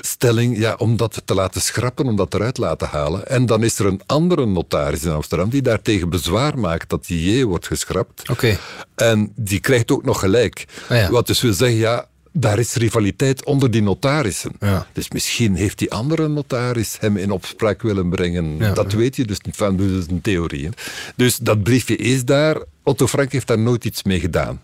stelling, 0.01 0.57
ja, 0.57 0.75
om 0.77 0.97
dat 0.97 1.21
te 1.25 1.33
laten 1.33 1.61
schrappen, 1.61 2.05
om 2.05 2.15
dat 2.15 2.33
eruit 2.33 2.55
te 2.55 2.61
laten 2.61 2.87
halen. 2.87 3.27
En 3.27 3.45
dan 3.45 3.63
is 3.63 3.79
er 3.79 3.85
een 3.85 4.01
andere 4.05 4.45
notaris 4.45 5.03
in 5.03 5.11
Amsterdam 5.11 5.49
die 5.49 5.61
daartegen 5.61 6.09
bezwaar 6.09 6.59
maakt 6.59 6.89
dat 6.89 7.05
die 7.05 7.37
J 7.37 7.43
wordt 7.43 7.67
geschrapt. 7.67 8.29
Oké. 8.29 8.57
En 9.01 9.31
die 9.35 9.59
krijgt 9.59 9.91
ook 9.91 10.03
nog 10.03 10.19
gelijk. 10.19 10.65
Ah 10.89 10.97
ja. 10.97 11.09
Wat 11.09 11.27
dus 11.27 11.41
wil 11.41 11.53
zeggen, 11.53 11.77
ja, 11.77 12.07
daar 12.31 12.59
is 12.59 12.73
rivaliteit 12.73 13.45
onder 13.45 13.71
die 13.71 13.81
notarissen. 13.81 14.51
Ja. 14.59 14.87
Dus 14.93 15.09
misschien 15.09 15.55
heeft 15.55 15.77
die 15.77 15.91
andere 15.91 16.27
notaris 16.27 16.97
hem 16.99 17.17
in 17.17 17.31
opspraak 17.31 17.81
willen 17.81 18.09
brengen. 18.09 18.57
Ja, 18.57 18.73
dat 18.73 18.91
ja. 18.91 18.97
weet 18.97 19.15
je 19.15 19.25
dus 19.25 19.39
niet 19.41 19.55
van, 19.55 19.75
dus 19.77 19.91
dat 19.91 20.01
is 20.01 20.07
een 20.07 20.21
theorie. 20.21 20.63
hè. 20.65 20.69
Dus 21.15 21.37
dat 21.37 21.63
briefje 21.63 21.95
is 21.95 22.25
daar. 22.25 22.61
Otto 22.83 23.07
Frank 23.07 23.31
heeft 23.31 23.47
daar 23.47 23.59
nooit 23.59 23.85
iets 23.85 24.03
mee 24.03 24.19
gedaan. 24.19 24.61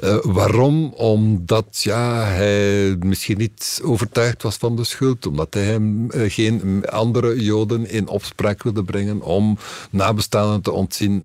Eh, 0.00 0.16
waarom? 0.22 0.92
Omdat 0.92 1.66
ja, 1.82 2.24
hij 2.24 2.96
misschien 2.98 3.38
niet 3.38 3.80
overtuigd 3.82 4.42
was 4.42 4.56
van 4.56 4.76
de 4.76 4.84
schuld. 4.84 5.26
Omdat 5.26 5.54
hij 5.54 5.64
hem 5.64 6.10
eh, 6.10 6.30
geen 6.32 6.84
andere 6.88 7.42
Joden 7.42 7.90
in 7.90 8.08
opspraak 8.08 8.62
wilde 8.62 8.84
brengen 8.84 9.22
om 9.22 9.58
nabestaanden 9.90 10.60
te 10.60 10.70
ontzien. 10.70 11.24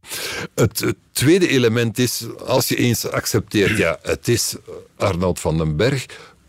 Het, 0.56 0.80
het 0.80 0.96
tweede 1.12 1.48
element 1.48 1.98
is, 1.98 2.26
als 2.46 2.68
je 2.68 2.76
eens 2.76 3.10
accepteert, 3.10 3.78
ja, 3.78 4.00
het 4.02 4.28
is 4.28 4.56
Arnold 4.98 5.40
van 5.40 5.58
den 5.58 5.76
Berg. 5.76 6.06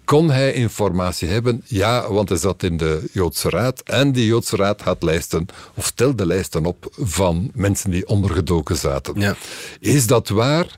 Kon 0.06 0.30
hij 0.30 0.52
informatie 0.52 1.28
hebben? 1.28 1.62
Ja, 1.64 2.12
want 2.12 2.28
hij 2.28 2.38
zat 2.38 2.62
in 2.62 2.76
de 2.76 3.08
Joodse 3.12 3.50
Raad. 3.50 3.80
En 3.80 4.12
die 4.12 4.26
Joodse 4.26 4.56
Raad 4.56 4.80
had 4.80 5.02
lijsten, 5.02 5.46
of 5.74 5.86
stelde 5.86 6.26
lijsten 6.26 6.64
op 6.64 6.88
van 6.98 7.50
mensen 7.54 7.90
die 7.90 8.06
ondergedoken 8.06 8.76
zaten. 8.76 9.20
Ja. 9.20 9.36
Is 9.80 10.06
dat 10.06 10.28
waar? 10.28 10.76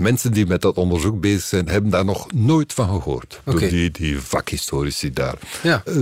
Mensen 0.00 0.32
die 0.32 0.46
met 0.46 0.60
dat 0.62 0.76
onderzoek 0.76 1.20
bezig 1.20 1.42
zijn, 1.42 1.68
hebben 1.68 1.90
daar 1.90 2.04
nog 2.04 2.32
nooit 2.32 2.72
van 2.72 2.86
gehoord. 2.88 3.40
Door 3.44 3.58
die, 3.58 3.90
die 3.90 4.20
vakhistorici 4.20 5.12
daar. 5.12 5.34
Ja. 5.62 5.82
Eh, 5.84 5.94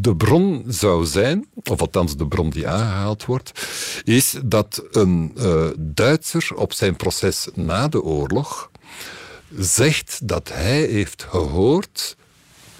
De 0.00 0.16
bron 0.16 0.64
zou 0.68 1.06
zijn, 1.06 1.46
of 1.64 1.80
althans 1.80 2.16
de 2.16 2.26
bron 2.26 2.50
die 2.50 2.68
aangehaald 2.68 3.24
wordt, 3.24 3.52
is 4.04 4.34
dat 4.44 4.82
een 4.90 5.32
eh, 5.36 5.66
Duitser 5.78 6.54
op 6.56 6.72
zijn 6.72 6.96
proces 6.96 7.48
na 7.54 7.88
de 7.88 8.02
oorlog 8.02 8.70
zegt 9.58 10.18
dat 10.28 10.50
hij 10.52 10.80
heeft 10.82 11.26
gehoord 11.30 12.16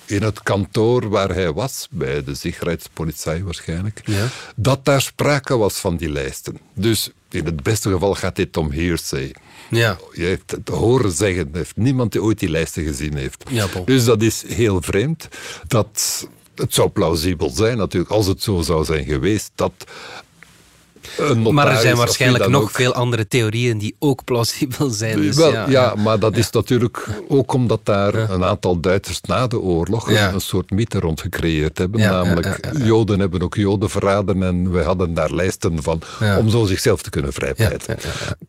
in 0.07 0.23
het 0.23 0.43
kantoor 0.43 1.09
waar 1.09 1.29
hij 1.35 1.53
was, 1.53 1.89
bij 1.91 2.25
de 2.25 2.35
Sicherheidspolizei 2.35 3.45
waarschijnlijk, 3.45 4.01
Ja. 4.05 4.27
dat 4.57 4.85
daar 4.85 5.03
sprake 5.03 5.57
was 5.57 5.75
van 5.75 5.97
die 5.97 6.11
lijsten. 6.11 6.59
Dus 6.75 7.11
in 7.31 7.45
het 7.45 7.63
beste 7.63 7.91
geval 7.91 8.15
gaat 8.15 8.37
dit 8.37 8.57
om 8.57 8.71
hearsay. 8.73 9.35
Ja. 9.71 9.99
Je 10.13 10.25
heeft 10.25 10.51
het 10.51 10.69
horen 10.69 11.13
zeggen, 11.13 11.49
heeft 11.53 11.77
niemand 11.77 12.13
die 12.13 12.23
ooit 12.23 12.39
die 12.39 12.49
lijsten 12.49 12.85
gezien 12.85 13.17
heeft. 13.17 13.45
Ja, 13.49 13.67
dus 13.85 14.05
dat 14.05 14.23
is 14.23 14.45
heel 14.47 14.83
vreemd. 14.83 15.29
Dat, 15.67 16.29
het 16.55 16.75
zou 16.75 16.89
plausibel 16.89 17.51
zijn 17.51 17.77
natuurlijk, 17.77 18.13
als 18.13 18.27
het 18.27 18.43
zo 18.43 18.61
zou 18.61 18.85
zijn 18.85 19.05
geweest, 19.05 19.51
dat 19.55 19.73
Maar 21.51 21.69
er 21.69 21.81
zijn 21.81 21.97
waarschijnlijk 21.97 22.49
nog 22.49 22.63
ook- 22.63 22.71
veel 22.71 22.95
andere 22.95 23.29
theorieën 23.29 23.79
die 23.79 23.97
ook 23.99 24.25
plausibel 24.25 24.91
zijn. 24.91 25.21
Dus 25.21 25.37
wel, 25.37 25.53
ja, 25.53 25.69
ja, 25.69 25.95
maar 25.95 26.19
dat 26.19 26.37
is 26.37 26.51
natuurlijk 26.51 27.07
ook 27.29 27.53
omdat 27.53 27.81
daar 27.83 28.15
een 28.15 28.45
aantal 28.45 28.81
Duitsers 28.81 29.21
na 29.21 29.47
de 29.47 29.61
oorlog 29.61 30.11
een 30.11 30.41
soort 30.41 30.71
mythe 30.71 30.99
rond 30.99 31.21
gecreëerd 31.21 31.79
hebben. 31.79 32.01
Namelijk. 32.01 32.71
Joden 32.83 33.21
hebben 33.21 33.43
ook 33.43 33.55
Joden 33.55 33.91
verraden 33.91 34.43
en 34.43 34.73
wij 34.73 34.85
hadden 34.85 35.15
daar 35.15 35.35
lijsten 35.35 35.83
van 35.83 36.03
om 36.39 36.49
zo 36.51 36.65
zichzelf 36.65 37.03
te 37.03 37.11
kunnen 37.11 37.33
vrijpleiten. 37.33 37.97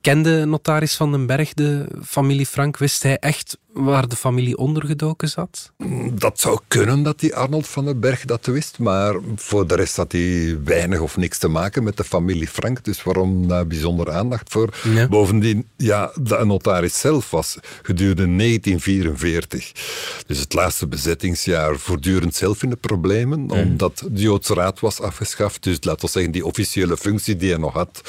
Kende 0.01 0.45
notaris 0.45 0.95
van 0.95 1.11
den 1.11 1.25
Berg 1.25 1.53
de 1.53 1.85
familie 2.05 2.45
Frank? 2.45 2.77
Wist 2.77 3.03
hij 3.03 3.17
echt 3.17 3.57
waar 3.73 4.07
de 4.07 4.15
familie 4.15 4.57
ondergedoken 4.57 5.29
zat? 5.29 5.71
Dat 6.13 6.39
zou 6.39 6.59
kunnen 6.67 7.03
dat 7.03 7.19
die 7.19 7.35
Arnold 7.35 7.67
van 7.67 7.85
den 7.85 7.99
Berg 7.99 8.25
dat 8.25 8.45
wist, 8.45 8.79
maar 8.79 9.15
voor 9.35 9.67
de 9.67 9.75
rest 9.75 9.95
had 9.95 10.11
hij 10.11 10.59
weinig 10.63 10.99
of 10.99 11.17
niks 11.17 11.37
te 11.37 11.47
maken 11.47 11.83
met 11.83 11.97
de 11.97 12.03
familie 12.03 12.47
Frank. 12.47 12.83
Dus 12.83 13.03
waarom 13.03 13.47
daar 13.47 13.67
bijzonder 13.67 14.11
aandacht 14.11 14.51
voor? 14.51 14.69
Ja. 14.93 15.07
Bovendien, 15.07 15.67
ja, 15.77 16.11
de 16.21 16.45
notaris 16.45 16.99
zelf 16.99 17.31
was 17.31 17.57
gedurende 17.81 18.35
1944, 18.37 19.71
dus 20.25 20.39
het 20.39 20.53
laatste 20.53 20.87
bezettingsjaar, 20.87 21.77
voortdurend 21.77 22.35
zelf 22.35 22.63
in 22.63 22.69
de 22.69 22.75
problemen, 22.75 23.49
omdat 23.49 24.03
de 24.11 24.21
Joodse 24.21 24.53
Raad 24.53 24.79
was 24.79 24.99
afgeschaft. 25.01 25.63
Dus 25.63 25.77
laten 25.81 26.05
we 26.05 26.11
zeggen, 26.11 26.31
die 26.31 26.45
officiële 26.45 26.97
functie 26.97 27.35
die 27.35 27.49
hij 27.49 27.59
nog 27.59 27.73
had, 27.73 28.01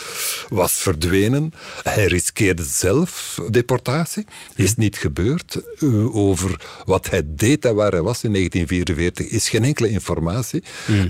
was 0.48 0.72
verdwenen. 0.72 1.52
Hij 1.82 2.06
riskeerde 2.06 2.64
zelf 2.64 3.40
deportatie. 3.50 4.26
Is 4.54 4.76
niet 4.76 4.96
gebeurd. 4.96 5.51
Uh, 5.80 6.16
over 6.16 6.60
wat 6.84 7.10
hij 7.10 7.22
deed 7.26 7.64
en 7.64 7.74
waar 7.74 7.90
hij 7.90 8.02
was 8.02 8.24
in 8.24 8.32
1944 8.32 9.26
is 9.26 9.48
geen 9.48 9.64
enkele 9.64 9.88
informatie. 9.88 10.62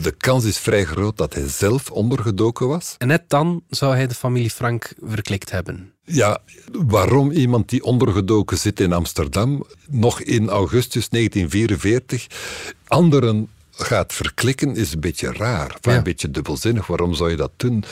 De 0.03 0.15
kans 0.17 0.45
is 0.45 0.59
vrij 0.59 0.85
groot 0.85 1.17
dat 1.17 1.35
hij 1.35 1.49
zelf 1.49 1.91
ondergedoken 1.91 2.69
was. 2.69 2.95
En 2.99 3.09
net 3.09 3.23
dan 3.29 3.63
zou 3.69 3.95
hij 3.95 4.07
de 4.07 4.15
familie 4.15 4.51
Frank 4.51 4.93
verklikt 5.03 5.51
hebben. 5.51 5.93
Ja, 6.05 6.39
waarom 6.73 7.31
iemand 7.31 7.69
die 7.69 7.85
ondergedoken 7.85 8.59
zit 8.59 8.81
in 8.81 8.93
Amsterdam 8.93 9.67
nog 9.89 10.21
in 10.21 10.49
augustus 10.49 11.09
1944 11.09 12.27
anderen 12.87 13.49
gaat 13.71 14.13
verklikken 14.13 14.77
is 14.77 14.93
een 14.93 15.01
beetje 15.01 15.33
raar. 15.33 15.77
Ja. 15.81 15.97
Een 15.97 16.03
beetje 16.03 16.31
dubbelzinnig. 16.31 16.87
Waarom 16.87 17.15
zou 17.15 17.31
je 17.31 17.37
dat 17.37 17.53
doen? 17.57 17.85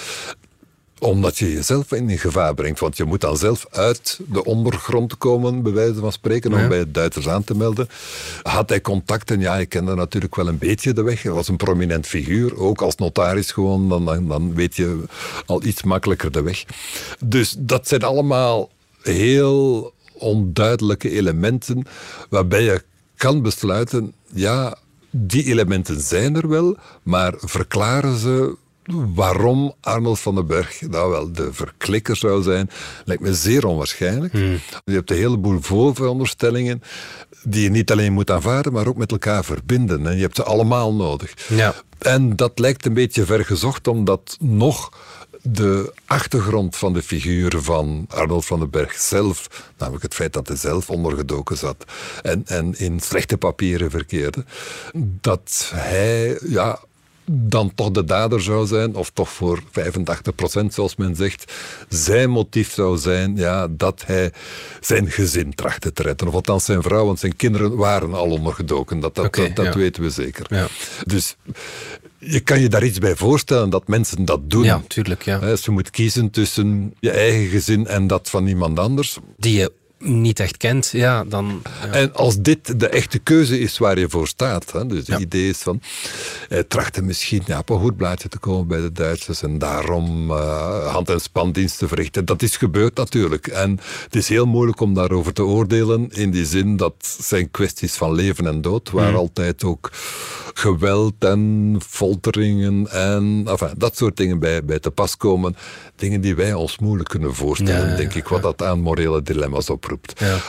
Omdat 1.00 1.38
je 1.38 1.52
jezelf 1.52 1.92
in 1.92 2.18
gevaar 2.18 2.54
brengt. 2.54 2.80
Want 2.80 2.96
je 2.96 3.04
moet 3.04 3.20
dan 3.20 3.36
zelf 3.36 3.66
uit 3.70 4.20
de 4.26 4.44
ondergrond 4.44 5.18
komen, 5.18 5.62
bij 5.62 5.72
wijze 5.72 5.94
van 5.94 6.12
spreken, 6.12 6.52
om 6.52 6.68
bij 6.68 6.78
de 6.78 6.90
Duitsers 6.90 7.28
aan 7.28 7.44
te 7.44 7.56
melden. 7.56 7.88
Had 8.42 8.68
hij 8.68 8.80
contacten? 8.80 9.40
Ja, 9.40 9.58
ik 9.58 9.68
kende 9.68 9.94
natuurlijk 9.94 10.36
wel 10.36 10.48
een 10.48 10.58
beetje 10.58 10.92
de 10.92 11.02
weg. 11.02 11.22
Hij 11.22 11.32
was 11.32 11.48
een 11.48 11.56
prominent 11.56 12.06
figuur, 12.06 12.58
ook 12.58 12.82
als 12.82 12.96
notaris 12.96 13.50
gewoon. 13.50 13.88
Dan, 13.88 14.04
dan, 14.04 14.28
dan 14.28 14.54
weet 14.54 14.76
je 14.76 15.04
al 15.46 15.64
iets 15.64 15.82
makkelijker 15.82 16.32
de 16.32 16.42
weg. 16.42 16.64
Dus 17.24 17.54
dat 17.58 17.88
zijn 17.88 18.02
allemaal 18.02 18.70
heel 19.02 19.92
onduidelijke 20.12 21.10
elementen 21.10 21.86
waarbij 22.28 22.62
je 22.62 22.82
kan 23.16 23.42
besluiten, 23.42 24.12
ja, 24.32 24.76
die 25.10 25.44
elementen 25.44 26.00
zijn 26.00 26.36
er 26.36 26.48
wel, 26.48 26.76
maar 27.02 27.34
verklaren 27.38 28.18
ze 28.18 28.56
waarom 29.14 29.74
Arnold 29.80 30.20
van 30.20 30.34
den 30.34 30.46
Berg 30.46 30.80
nou 30.80 31.10
wel 31.10 31.32
de 31.32 31.52
verklikker 31.52 32.16
zou 32.16 32.42
zijn, 32.42 32.70
lijkt 33.04 33.22
me 33.22 33.34
zeer 33.34 33.66
onwaarschijnlijk. 33.66 34.32
Je 34.84 34.92
hebt 34.92 35.10
een 35.10 35.16
heleboel 35.16 35.60
voorveronderstellingen 35.60 36.82
die 37.42 37.62
je 37.62 37.70
niet 37.70 37.90
alleen 37.90 38.12
moet 38.12 38.30
aanvaarden, 38.30 38.72
maar 38.72 38.86
ook 38.86 38.96
met 38.96 39.10
elkaar 39.10 39.44
verbinden. 39.44 40.06
En 40.06 40.14
je 40.14 40.22
hebt 40.22 40.36
ze 40.36 40.42
allemaal 40.42 40.94
nodig. 40.94 41.34
Ja. 41.48 41.74
En 41.98 42.36
dat 42.36 42.58
lijkt 42.58 42.86
een 42.86 42.94
beetje 42.94 43.24
vergezocht, 43.24 43.88
omdat 43.88 44.36
nog 44.40 44.90
de 45.42 45.92
achtergrond 46.06 46.76
van 46.76 46.92
de 46.92 47.02
figuur 47.02 47.54
van 47.58 48.06
Arnold 48.08 48.44
van 48.44 48.58
den 48.58 48.70
Berg 48.70 48.92
zelf, 48.92 49.70
namelijk 49.78 50.02
het 50.02 50.14
feit 50.14 50.32
dat 50.32 50.48
hij 50.48 50.56
zelf 50.56 50.90
ondergedoken 50.90 51.56
zat 51.56 51.84
en, 52.22 52.42
en 52.46 52.78
in 52.78 53.00
slechte 53.00 53.36
papieren 53.36 53.90
verkeerde, 53.90 54.44
dat 54.94 55.70
hij 55.74 56.38
ja, 56.46 56.78
dan 57.32 57.74
toch 57.74 57.90
de 57.90 58.04
dader 58.04 58.42
zou 58.42 58.66
zijn, 58.66 58.94
of 58.94 59.10
toch 59.10 59.30
voor 59.30 59.62
85% 59.62 60.66
zoals 60.68 60.96
men 60.96 61.16
zegt, 61.16 61.52
zijn 61.88 62.30
motief 62.30 62.72
zou 62.72 62.98
zijn 62.98 63.36
ja, 63.36 63.68
dat 63.70 64.02
hij 64.06 64.32
zijn 64.80 65.10
gezin 65.10 65.54
trachtte 65.54 65.92
te 65.92 66.02
redden. 66.02 66.28
Of 66.28 66.34
althans 66.34 66.64
zijn 66.64 66.82
vrouw, 66.82 67.06
want 67.06 67.18
zijn 67.18 67.36
kinderen 67.36 67.76
waren 67.76 68.14
al 68.14 68.30
ondergedoken. 68.30 69.00
Dat, 69.00 69.14
dat, 69.14 69.34
dat, 69.34 69.56
dat 69.56 69.64
ja. 69.64 69.74
weten 69.76 70.02
we 70.02 70.10
zeker. 70.10 70.46
Ja. 70.48 70.66
Dus 71.06 71.36
je 72.18 72.40
kan 72.40 72.60
je 72.60 72.68
daar 72.68 72.84
iets 72.84 72.98
bij 72.98 73.16
voorstellen 73.16 73.70
dat 73.70 73.88
mensen 73.88 74.24
dat 74.24 74.50
doen. 74.50 74.64
Ja, 74.64 74.82
tuurlijk, 74.86 75.22
ja. 75.22 75.38
Als 75.38 75.64
je 75.64 75.70
moet 75.70 75.90
kiezen 75.90 76.30
tussen 76.30 76.94
je 77.00 77.10
eigen 77.10 77.46
gezin 77.46 77.86
en 77.86 78.06
dat 78.06 78.30
van 78.30 78.46
iemand 78.46 78.78
anders. 78.78 79.18
Die 79.36 79.58
je 79.58 79.72
niet 80.04 80.40
echt 80.40 80.56
kent, 80.56 80.88
ja, 80.92 81.24
dan... 81.24 81.62
ja. 81.84 81.92
En 81.92 82.14
als 82.14 82.36
dit 82.36 82.80
de 82.80 82.88
echte 82.88 83.18
keuze 83.18 83.58
is 83.60 83.78
waar 83.78 83.98
je 83.98 84.08
voor 84.08 84.28
staat, 84.28 84.72
hè, 84.72 84.86
dus 84.86 84.98
het 84.98 85.06
Ja. 85.06 85.18
idee 85.18 85.48
is 85.48 85.58
van, 85.58 85.80
hij 86.48 86.64
trachtte 86.64 87.02
misschien 87.02 87.42
ja, 87.46 87.58
op 87.58 87.70
een 87.70 87.80
goed 87.80 87.96
blaadje 87.96 88.28
te 88.28 88.38
komen 88.38 88.66
bij 88.66 88.80
de 88.80 88.92
Duitsers 88.92 89.42
en 89.42 89.58
daarom 89.58 90.30
eh, 90.30 90.92
hand- 90.92 91.08
en 91.10 91.20
spandienst 91.20 91.78
te 91.78 91.88
verrichten. 91.88 92.24
Dat 92.24 92.42
is 92.42 92.56
gebeurd 92.56 92.96
natuurlijk. 92.96 93.46
En 93.46 93.78
het 94.04 94.16
is 94.16 94.28
heel 94.28 94.46
moeilijk 94.46 94.80
om 94.80 94.94
daarover 94.94 95.32
te 95.32 95.44
oordelen, 95.44 96.08
in 96.10 96.30
die 96.30 96.46
zin 96.46 96.76
dat 96.76 96.94
zijn 97.20 97.50
kwesties 97.50 97.94
van 97.94 98.12
leven 98.14 98.46
en 98.46 98.60
dood, 98.60 98.90
waar 98.90 99.14
altijd 99.14 99.64
ook 99.64 99.90
geweld 100.54 101.14
en 101.18 101.76
folteringen 101.88 102.90
en 102.90 103.42
enfin, 103.46 103.68
dat 103.76 103.96
soort 103.96 104.16
dingen 104.16 104.38
bij, 104.38 104.64
bij 104.64 104.78
te 104.78 104.90
pas 104.90 105.16
komen. 105.16 105.56
Dingen 105.96 106.20
die 106.20 106.34
wij 106.34 106.54
ons 106.54 106.78
moeilijk 106.78 107.08
kunnen 107.08 107.34
voorstellen, 107.34 107.90
Ja, 107.90 107.96
denk 107.96 108.14
ik, 108.14 108.28
wat 108.28 108.42
dat 108.42 108.62
aan 108.62 108.80
morele 108.80 109.22
dilemma's 109.22 109.70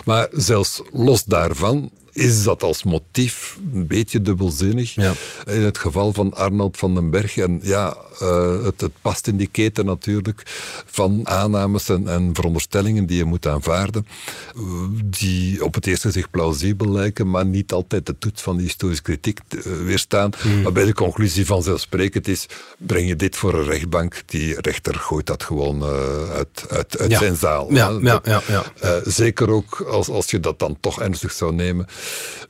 Maar 0.06 0.27
zelfs 0.32 0.82
los 0.91 1.23
daarvan 1.23 1.91
is 2.13 2.43
dat 2.43 2.63
als 2.63 2.84
motief 2.84 3.58
een 3.74 3.88
beetje 3.88 4.21
dubbelzinnig. 4.21 4.93
Ja. 4.95 5.13
In 5.45 5.62
het 5.62 5.78
geval 5.78 6.13
van 6.13 6.34
Arnold 6.34 6.78
van 6.78 6.95
den 6.95 7.10
Berg. 7.10 7.38
En 7.38 7.60
ja, 7.63 7.97
eh, 8.19 8.63
het, 8.63 8.82
het 8.82 8.91
past 9.02 9.28
in 9.28 9.38
die 9.38 9.50
keten 9.52 9.86
natuurlijk 9.86 10.43
van 10.86 11.28
aannames 11.28 11.89
en, 11.89 12.08
en 12.08 12.30
veronderstellingen 12.34 13.06
die 13.06 13.17
je 13.17 13.26
moet 13.26 13.47
aanvaarden. 13.47 14.08
eh, 14.56 14.62
Die 15.04 15.63
op 15.65 15.74
het 15.74 15.88
eerste 15.88 16.08
gezicht 16.08 16.32
plausibel 16.32 16.89
lijken, 16.91 17.30
maar 17.30 17.45
niet 17.45 17.71
altijd 17.71 18.06
de 18.06 18.15
toets 18.19 18.41
van 18.41 18.58
de 18.58 18.63
historische 18.63 19.04
kritiek 19.04 19.39
eh, 19.50 19.58
weerstaan. 19.84 20.32
Hmm. 20.41 20.63
Waarbij 20.63 20.86
de 20.86 20.93
conclusie 20.93 21.45
vanzelfsprekend 21.45 22.28
is, 22.28 22.45
breng 22.78 23.08
je 23.08 23.15
dit 23.15 23.36
voor 23.36 23.54
een 23.54 23.63
rechtbank, 23.65 24.21
die 24.26 24.62
rechter 24.62 24.95
gooit 24.95 25.26
dat 25.26 25.43
gewoon 25.43 25.84
uit, 25.84 26.65
uit, 26.69 26.97
uit 27.00 27.12
Ja. 27.12 27.17
zijn 27.19 27.36
zaal. 27.36 27.74
Ja, 27.74 27.88
hè. 27.93 27.97
ja, 28.00 28.19
Dat- 28.19 28.26
ja, 28.47 28.63
ja. 28.82 29.02
zeker 29.04 29.50
ook 29.50 29.82
als, 29.82 30.10
als 30.10 30.30
je 30.32 30.39
dat 30.39 30.60
dan 30.60 30.78
toch 30.80 31.02
ernstig 31.02 31.32
zou 31.32 31.54
nemen, 31.54 31.88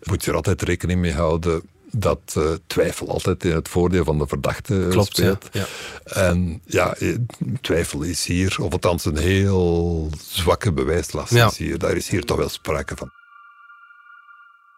moet 0.03 0.23
je 0.23 0.29
er 0.29 0.35
altijd 0.35 0.61
rekening 0.61 0.99
mee 0.99 1.13
houden 1.13 1.61
dat 1.93 2.19
eh, 2.33 2.51
twijfel 2.67 3.07
altijd 3.09 3.43
in 3.43 3.51
het 3.51 3.69
voordeel 3.69 4.03
van 4.03 4.17
de 4.17 4.27
verdachte 4.27 4.83
eh, 4.83 4.89
Klopt, 4.89 5.15
speelt. 5.15 5.49
ja. 5.51 5.65
En 6.03 6.61
ja, 6.65 6.95
eh, 6.95 7.15
twijfel 7.61 8.01
is 8.01 8.25
hier, 8.25 8.55
of 8.59 8.71
althans 8.71 9.05
een 9.05 9.17
heel 9.17 10.09
zwakke 10.27 10.73
bewijslast 10.73 11.33
Ja. 11.33 11.47
is 11.47 11.57
hier. 11.57 11.77
Daar 11.77 11.95
is 11.95 12.09
hier 12.09 12.23
toch 12.25 12.37
wel 12.37 12.49
sprake 12.49 12.95
van. 12.95 13.11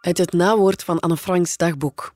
Uit 0.02 0.18
het 0.18 0.32
nawoord 0.34 0.84
van 0.84 1.00
Anne 1.00 1.18
Franks 1.18 1.58
dagboek. 1.58 2.14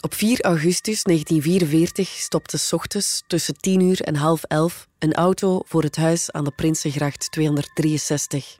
Op 0.00 0.14
4 0.14 0.40
augustus 0.44 1.02
1944 1.02 2.08
stopte 2.08 2.58
's 2.58 2.72
ochtends 2.72 3.22
tussen 3.26 3.54
10 3.56 3.80
uur 3.80 4.00
en 4.00 4.16
half 4.16 4.42
elf 4.42 4.86
een 4.98 5.14
auto 5.14 5.62
voor 5.66 5.82
het 5.82 5.96
huis 5.96 6.30
aan 6.32 6.44
de 6.44 6.52
Prinsengracht 6.56 7.30
263. 7.30 8.58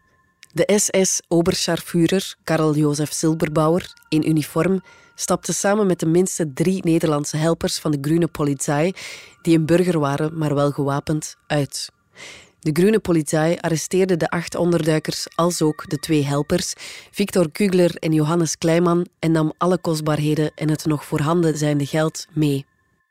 De 0.53 0.73
SS-oberscharführer 0.77 2.35
Karel 2.45 2.75
Jozef 2.75 3.13
Silberbauer 3.13 3.93
in 4.09 4.29
uniform 4.29 4.81
stapte 5.15 5.53
samen 5.53 5.87
met 5.87 5.99
tenminste 5.99 6.53
drie 6.53 6.85
Nederlandse 6.85 7.37
helpers 7.37 7.79
van 7.79 7.91
de 7.91 7.99
Groene 8.01 8.27
Polizei, 8.27 8.93
die 9.43 9.57
een 9.57 9.67
burger 9.67 9.99
waren, 9.99 10.39
maar 10.39 10.55
wel 10.55 10.71
gewapend, 10.71 11.37
uit. 11.47 11.91
De 12.61 12.71
Groene 12.73 12.99
Polizei 12.99 13.57
arresteerde 13.61 14.17
de 14.17 14.31
acht 14.31 14.55
onderduikers 14.55 15.27
als 15.35 15.63
ook 15.63 15.89
de 15.89 15.99
twee 15.99 16.25
helpers, 16.25 16.75
Victor 17.11 17.51
Kugler 17.51 17.95
en 17.97 18.13
Johannes 18.13 18.59
Kleiman, 18.59 19.07
en 19.19 19.33
nam 19.33 19.53
alle 19.59 19.79
kostbaarheden 19.79 20.53
en 20.55 20.71
het 20.71 20.85
nog 20.85 21.05
voorhanden 21.05 21.59
zijnde 21.59 21.87
geld 21.87 22.27
mee. 22.33 22.67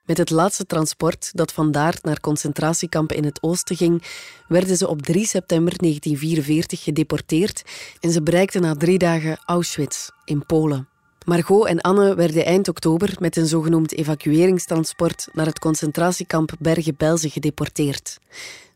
Met 0.10 0.18
het 0.18 0.30
laatste 0.30 0.66
transport, 0.66 1.32
dat 1.34 1.54
vandaar 1.54 1.98
naar 2.02 2.20
concentratiekampen 2.20 3.16
in 3.16 3.24
het 3.24 3.44
oosten 3.44 3.76
ging, 3.76 4.04
werden 4.48 4.78
ze 4.78 4.88
op 4.88 5.02
3 5.02 5.26
september 5.26 5.78
1944 5.78 6.84
gedeporteerd 6.84 7.64
en 8.00 8.12
ze 8.12 8.22
bereikten 8.24 8.62
na 8.62 8.76
drie 8.76 8.98
dagen 8.98 9.40
Auschwitz 9.46 10.10
in 10.26 10.46
Polen. 10.46 10.88
Margot 11.26 11.68
en 11.68 11.82
Anne 11.82 12.16
werden 12.16 12.46
eind 12.46 12.68
oktober 12.68 13.16
met 13.20 13.38
een 13.38 13.48
zogenoemd 13.48 13.94
evacueringstransport 13.94 15.28
naar 15.34 15.46
het 15.46 15.60
concentratiekamp 15.60 16.52
Bergen-Belsen 16.60 17.30
gedeporteerd. 17.30 18.20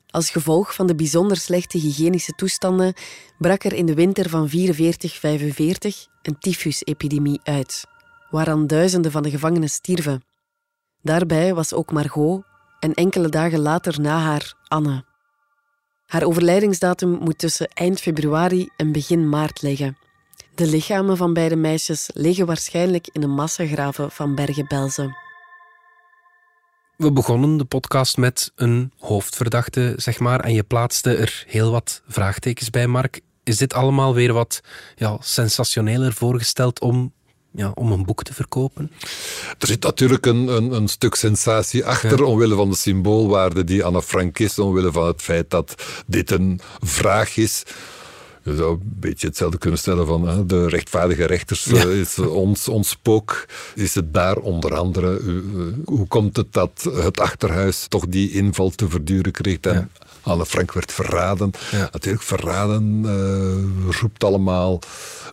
Als 0.10 0.30
gevolg 0.30 0.74
van 0.76 0.88
de 0.88 0.96
bijzonder 0.96 1.38
slechte 1.38 1.78
hygiënische 1.78 2.32
toestanden 2.32 2.94
brak 3.38 3.64
er 3.64 3.74
in 3.74 3.86
de 3.86 3.94
winter 3.94 4.30
van 4.30 4.50
44-45 4.50 4.52
een 6.22 6.38
tyfusepidemie 6.40 7.40
uit, 7.44 7.84
waaraan 8.30 8.68
duizenden 8.68 9.12
van 9.12 9.24
de 9.24 9.30
gevangenen 9.30 9.70
stierven. 9.70 10.33
Daarbij 11.04 11.54
was 11.54 11.74
ook 11.74 11.92
Margot 11.92 12.44
en 12.80 12.94
enkele 12.94 13.30
dagen 13.30 13.60
later 13.60 14.02
na 14.02 14.20
haar 14.20 14.54
Anne. 14.68 15.04
Haar 16.06 16.24
overlijdingsdatum 16.24 17.10
moet 17.10 17.38
tussen 17.38 17.68
eind 17.68 18.00
februari 18.00 18.70
en 18.78 18.92
begin 18.92 19.30
maart 19.30 19.62
liggen. 19.62 19.98
De 20.56 20.68
lichamen 20.68 21.18
van 21.18 21.34
beide 21.34 21.56
meisjes 21.56 22.10
liggen 22.14 22.46
waarschijnlijk 22.46 23.08
in 23.12 23.22
de 23.22 23.28
massagraven 23.28 24.12
van 24.12 24.36
Bergen-Belsen. 24.36 25.16
We 26.98 27.12
begonnen 27.12 27.58
de 27.58 27.66
podcast 27.66 28.18
met 28.18 28.52
een 28.56 28.92
hoofdverdachte, 29.00 29.94
zeg 29.96 30.20
maar, 30.20 30.40
en 30.40 30.54
je 30.54 30.64
plaatste 30.64 31.16
er 31.16 31.44
heel 31.48 31.72
wat 31.72 32.02
vraagtekens 32.08 32.70
bij, 32.70 32.88
Mark. 32.88 33.22
Is 33.44 33.58
dit 33.58 33.74
allemaal 33.74 34.14
weer 34.14 34.34
wat 34.34 34.62
ja, 34.96 35.18
sensationeler 35.20 36.14
voorgesteld 36.14 36.82
om, 36.82 37.14
ja, 37.56 37.72
om 37.76 37.92
een 37.92 38.06
boek 38.06 38.24
te 38.24 38.34
verkopen? 38.34 38.92
Er 39.60 39.68
zit 39.68 39.84
natuurlijk 39.84 40.26
een, 40.26 40.48
een, 40.48 40.72
een 40.72 40.88
stuk 40.88 41.16
sensatie 41.16 41.86
achter, 41.86 42.24
omwille 42.24 42.56
van 42.56 42.70
de 42.70 42.76
symboolwaarde 42.76 43.64
die 43.64 43.84
Anne 43.84 44.02
Frank 44.02 44.40
is, 44.40 44.60
omwille 44.60 44.92
van 44.92 45.08
het 45.08 45.22
feit 45.22 45.50
dat 45.50 45.76
dit 46.06 46.32
een 46.32 46.60
vraag 46.82 47.38
is. 47.38 47.64
Je 48.44 48.56
zou 48.56 48.72
een 48.74 48.94
beetje 49.00 49.28
hetzelfde 49.28 49.58
kunnen 49.58 49.80
stellen 49.80 50.06
van 50.06 50.28
hè, 50.28 50.46
de 50.46 50.68
rechtvaardige 50.68 51.26
rechters 51.26 51.64
Ja. 51.64 51.76
eh, 51.76 52.00
is 52.00 52.20
ons, 52.20 52.68
ons 52.68 52.90
spook. 52.90 53.46
Is 53.76 53.96
het 53.96 54.14
daar 54.14 54.38
onder 54.38 54.76
andere, 54.76 55.20
eh, 55.20 55.26
hoe 55.86 56.08
komt 56.08 56.38
het 56.38 56.54
dat 56.54 56.90
het 56.94 57.20
achterhuis 57.20 57.86
toch 57.88 58.08
die 58.08 58.32
inval 58.32 58.70
te 58.70 58.90
verduren 58.90 59.32
kreeg? 59.32 59.58
En 59.60 59.92
Anne 60.24 60.46
Frank 60.46 60.72
werd 60.72 60.92
verraden. 60.92 61.52
Ja. 61.72 61.90
Natuurlijk, 61.92 62.24
verraden 62.24 63.02
eh, 63.06 64.00
roept 64.00 64.24
allemaal 64.24 64.80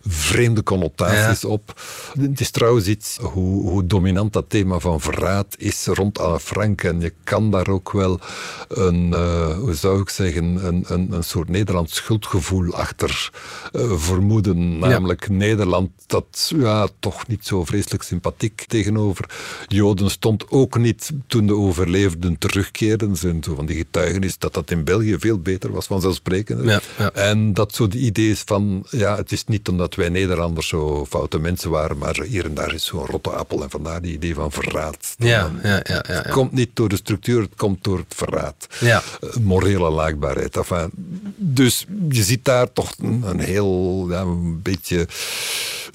vreemde 0.05 0.63
connotaties 0.63 1.45
op. 1.45 1.81
Het 2.19 2.39
is 2.39 2.51
trouwens 2.51 2.87
iets 2.87 3.17
hoe, 3.21 3.69
hoe 3.69 3.85
dominant 3.85 4.33
dat 4.33 4.49
thema 4.49 4.79
van 4.79 5.01
verraad 5.01 5.55
is 5.57 5.85
rond 5.85 6.19
Anne 6.19 6.39
Frank. 6.39 6.83
En 6.83 6.99
je 6.99 7.13
kan 7.23 7.51
daar 7.51 7.67
ook 7.67 7.91
wel 7.91 8.19
een, 8.67 9.13
eh, 9.13 9.57
hoe 9.57 9.73
zou 9.73 10.01
ik 10.01 10.09
zeggen, 10.09 10.65
een, 10.65 10.83
een, 10.87 11.11
een 11.11 11.23
soort 11.23 11.49
Nederlands 11.49 11.95
schuldgevoel 11.95 12.73
achter 12.73 13.31
eh, 13.71 13.91
vermoeden. 13.95 14.79
Namelijk 14.79 15.29
Nederland 15.29 15.89
dat 16.07 16.51
ja, 16.55 16.87
toch 16.99 17.27
niet 17.27 17.45
zo 17.45 17.65
vreselijk 17.65 18.03
sympathiek 18.03 18.65
tegenover 18.67 19.29
Joden 19.67 20.09
stond. 20.09 20.49
Ook 20.49 20.77
niet 20.77 21.11
toen 21.27 21.47
de 21.47 21.55
overlevenden 21.55 22.37
terugkeerden. 22.37 23.15
zijn 23.15 23.43
zo 23.43 23.55
van 23.55 23.65
die 23.65 23.77
getuigenis 23.77 24.37
dat 24.37 24.53
dat 24.53 24.71
in 24.71 24.80
België 24.83 25.15
veel 25.19 25.39
beter 25.39 25.71
was 25.71 25.85
vanzelfsprekend. 25.85 26.63
Ja, 26.63 26.81
ja. 26.97 27.11
En 27.11 27.53
dat 27.53 27.75
zo 27.75 27.87
de 27.87 27.97
idee 27.97 28.29
is 28.29 28.41
van, 28.45 28.85
ja, 28.89 29.15
het 29.15 29.31
is 29.31 29.45
niet 29.45 29.67
omdat 29.67 29.95
wij 29.95 30.09
Nederlanders 30.09 30.67
zo 30.67 31.05
foute 31.05 31.39
mensen 31.39 31.69
waren, 31.69 31.97
maar 31.97 32.15
zo 32.15 32.23
hier 32.23 32.45
en 32.45 32.53
daar 32.53 32.73
is 32.73 32.85
zo'n 32.85 33.05
rotte 33.05 33.29
appel. 33.29 33.63
En 33.63 33.69
vandaar 33.69 34.01
die 34.01 34.13
idee 34.13 34.33
van 34.33 34.51
verraad. 34.51 35.15
Ja, 35.17 35.51
ja, 35.63 35.81
ja, 35.83 36.03
ja. 36.07 36.21
Het 36.21 36.29
komt 36.29 36.51
niet 36.51 36.69
door 36.73 36.89
de 36.89 36.95
structuur, 36.95 37.41
het 37.41 37.55
komt 37.55 37.83
door 37.83 37.97
het 37.97 38.13
verraad. 38.15 38.67
Ja. 38.79 39.03
Eh, 39.21 39.35
morele 39.35 39.89
laakbaarheid. 39.89 40.57
Enfin, 40.57 40.89
dus 41.35 41.85
je 42.09 42.23
ziet 42.23 42.45
daar 42.45 42.73
toch 42.73 42.93
een, 42.97 43.23
een 43.25 43.39
heel, 43.39 44.05
ja, 44.09 44.21
een 44.21 44.61
beetje 44.61 45.07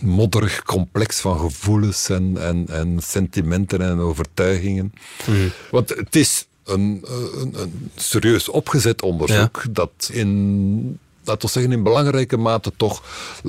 modderig 0.03 0.63
complex 0.63 1.21
van 1.21 1.39
gevoelens 1.39 2.09
en, 2.09 2.37
en, 2.39 2.67
en 2.69 2.99
sentimenten 3.03 3.81
en 3.81 3.99
overtuigingen. 3.99 4.93
Want 5.71 5.89
het 5.89 6.17
is 6.17 6.47
een, 6.67 7.05
een, 7.41 7.61
een 7.61 7.91
serieus 7.97 8.49
opgezet 8.49 9.03
onderzoek 9.03 9.65
dat 9.71 10.11
in 10.13 10.99
laten 11.27 11.47
we 11.47 11.53
zeggen, 11.53 11.73
in 11.73 11.83
belangrijke 11.83 12.37
mate 12.37 12.73
toch 12.77 13.03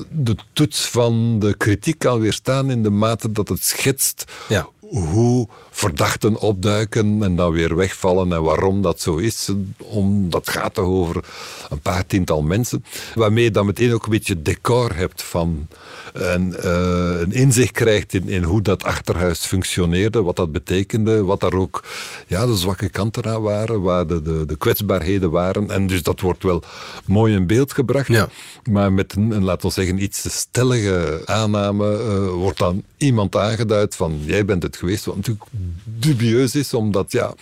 de 0.10 0.36
toets 0.54 0.86
van 0.86 1.40
de 1.40 1.58
kritiek 1.58 2.00
kan 2.00 2.20
weerstaan 2.20 2.72
in 2.72 2.84
de 2.84 2.90
mate 2.90 3.32
dat 3.32 3.48
het 3.50 3.64
schetst 3.64 4.24
Ja. 4.48 4.68
Hoe 4.90 5.48
verdachten 5.72 6.40
opduiken 6.40 7.24
en 7.24 7.36
dan 7.36 7.52
weer 7.52 7.76
wegvallen 7.76 8.34
en 8.34 8.44
waarom 8.44 8.82
dat 8.82 9.02
zo 9.02 9.16
is. 9.16 9.50
Om, 9.78 10.30
dat 10.30 10.50
gaat 10.50 10.74
toch 10.74 10.86
over 10.86 11.24
een 11.70 11.80
paar 11.80 12.06
tiental 12.06 12.42
mensen. 12.42 12.84
Waarmee 13.16 13.44
je 13.44 13.52
dan 13.52 13.66
meteen 13.66 13.94
ook 13.94 14.04
een 14.04 14.12
beetje 14.12 14.42
decor 14.42 14.96
hebt 14.96 15.24
van 15.24 15.68
en, 16.14 16.64
eh, 16.64 17.20
een 17.20 17.32
inzicht 17.32 17.72
krijgt 17.72 18.14
in, 18.14 18.30
in 18.30 18.44
hoe 18.44 18.62
dat 18.62 18.84
achterhuis 18.84 19.40
functioneerde, 19.40 20.22
wat 20.22 20.36
dat 20.36 20.52
betekende, 20.52 21.24
wat 21.24 21.40
daar 21.40 21.54
ook 21.54 21.84
ja, 22.28 22.46
de 22.46 22.56
zwakke 22.56 22.90
kanten 22.90 23.26
aan 23.26 23.42
waren, 23.42 23.82
waar 23.82 24.08
de, 24.08 24.22
de, 24.22 24.46
de 24.46 24.58
kwetsbaarheden 24.58 25.32
waren. 25.32 25.70
En 25.70 25.88
dus 25.88 26.04
dat 26.04 26.20
wordt 26.20 26.44
wel 26.44 26.64
mooi 27.06 27.36
in 27.36 27.48
beeld 27.48 27.74
gebracht. 27.74 28.08
Ja. 28.08 28.30
Maar 28.70 28.94
met 28.94 29.16
een, 29.16 29.32
een, 29.32 29.44
laten 29.44 29.68
we 29.68 29.74
zeggen, 29.74 30.04
iets 30.04 30.22
te 30.22 30.30
stellige 30.30 31.22
aanname 31.26 31.98
eh, 31.98 32.30
wordt 32.30 32.58
dan 32.58 32.84
iemand 32.98 33.36
aangeduid 33.36 33.96
van 33.96 34.20
jij 34.26 34.46
bent 34.46 34.64
het 34.64 34.77
geweest. 34.78 35.06
Wat 35.06 35.16
natuurlijk 35.16 35.46
dubieus 35.84 36.56
is, 36.56 36.74
omdat 36.74 37.12
ja, 37.12 37.34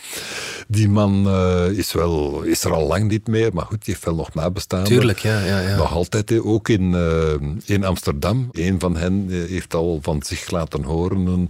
die 0.68 0.90
man 0.90 1.28
eh, 1.28 1.70
is, 1.70 1.94
wel, 1.94 2.42
is 2.42 2.64
er 2.64 2.74
al 2.74 2.88
lang 2.88 3.10
niet 3.10 3.28
meer, 3.28 3.54
maar 3.54 3.66
goed, 3.66 3.86
die 3.86 3.94
heeft 3.94 4.06
wel 4.06 4.16
nog 4.16 4.34
nabestaan. 4.34 4.84
Tuurlijk, 4.84 5.20
ja, 5.20 5.46
ja, 5.46 5.60
ja. 5.60 5.76
Nog 5.76 5.92
altijd, 5.92 6.40
ook 6.40 6.70
in, 6.70 6.94
eh, 6.96 7.76
in 7.76 7.84
Amsterdam. 7.84 8.50
Een 8.52 8.80
van 8.80 8.98
hen 8.98 9.28
eh, 9.30 9.50
heeft 9.50 9.74
al 9.74 10.00
van 10.02 10.24
zich 10.24 10.50
laten 10.50 10.84
horen, 10.84 11.26
een, 11.26 11.50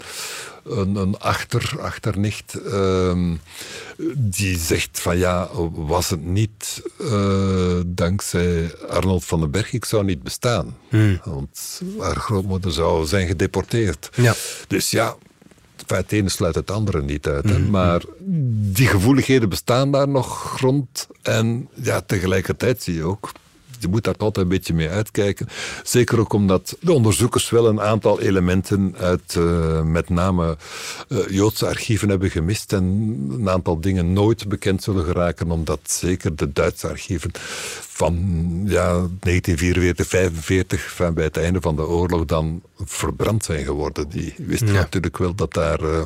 een, 0.63 0.95
een 0.95 1.19
achter, 1.19 1.75
achternicht, 1.81 2.53
ehm, 2.53 3.33
die 4.15 4.57
zegt 4.57 4.99
van 4.99 5.17
ja, 5.17 5.49
was 5.71 6.09
het 6.09 6.25
niet 6.25 6.81
dankzij 7.85 8.75
Arnold 8.89 9.25
van 9.25 9.39
den 9.39 9.51
Berg, 9.51 9.73
ik 9.73 9.85
zou 9.85 10.03
niet 10.03 10.23
bestaan. 10.23 10.77
Want 11.23 11.81
haar 11.99 12.15
grootmoeder 12.15 12.71
zou 12.71 13.05
zijn 13.05 13.27
gedeporteerd. 13.27 14.09
Ja. 14.15 14.35
Dus 14.67 14.91
ja, 14.91 15.15
het 15.87 16.11
ene 16.11 16.29
sluit 16.29 16.55
het 16.55 16.71
andere 16.71 17.01
niet 17.01 17.27
uit. 17.27 17.49
Hè? 17.49 17.59
Maar 17.59 18.01
die 18.73 18.87
gevoeligheden 18.87 19.49
bestaan 19.49 19.91
daar 19.91 20.07
nog 20.07 20.59
rond. 20.59 21.07
En 21.21 21.69
ja, 21.73 22.01
tegelijkertijd 22.01 22.83
zie 22.83 22.95
je 22.95 23.03
ook. 23.03 23.31
Je 23.79 23.87
moet 23.87 24.03
daar 24.03 24.13
altijd 24.17 24.45
een 24.45 24.51
beetje 24.51 24.73
mee 24.73 24.89
uitkijken. 24.89 25.47
Zeker 25.83 26.19
ook 26.19 26.33
omdat 26.33 26.77
de 26.79 26.93
onderzoekers 26.93 27.49
wel 27.49 27.67
een 27.67 27.81
aantal 27.81 28.21
elementen 28.21 28.95
uit 28.97 29.35
eh, 29.35 29.81
met 29.81 30.09
name 30.09 30.57
eh, 31.09 31.17
Joodse 31.29 31.67
archieven 31.67 32.09
hebben 32.09 32.29
gemist. 32.29 32.73
En 32.73 32.83
een 33.31 33.49
aantal 33.49 33.79
dingen 33.81 34.13
nooit 34.13 34.47
bekend 34.47 34.83
zullen 34.83 35.05
geraken. 35.05 35.51
Omdat 35.51 35.79
zeker 35.83 36.35
de 36.35 36.53
Duitse 36.53 36.87
archieven 36.87 37.31
van 37.79 38.13
ja, 38.65 38.91
1944, 38.91 40.07
45, 40.07 40.91
van 40.95 41.13
bij 41.13 41.23
het 41.23 41.37
einde 41.37 41.61
van 41.61 41.75
de 41.75 41.87
oorlog 41.87 42.25
dan 42.25 42.61
verbrand 42.83 43.43
zijn 43.45 43.65
geworden. 43.65 44.09
Die 44.09 44.33
wisten 44.37 44.67
Ja. 44.67 44.73
natuurlijk 44.73 45.17
wel 45.17 45.35
dat 45.35 45.53
daar 45.53 45.79
eh, 45.79 46.01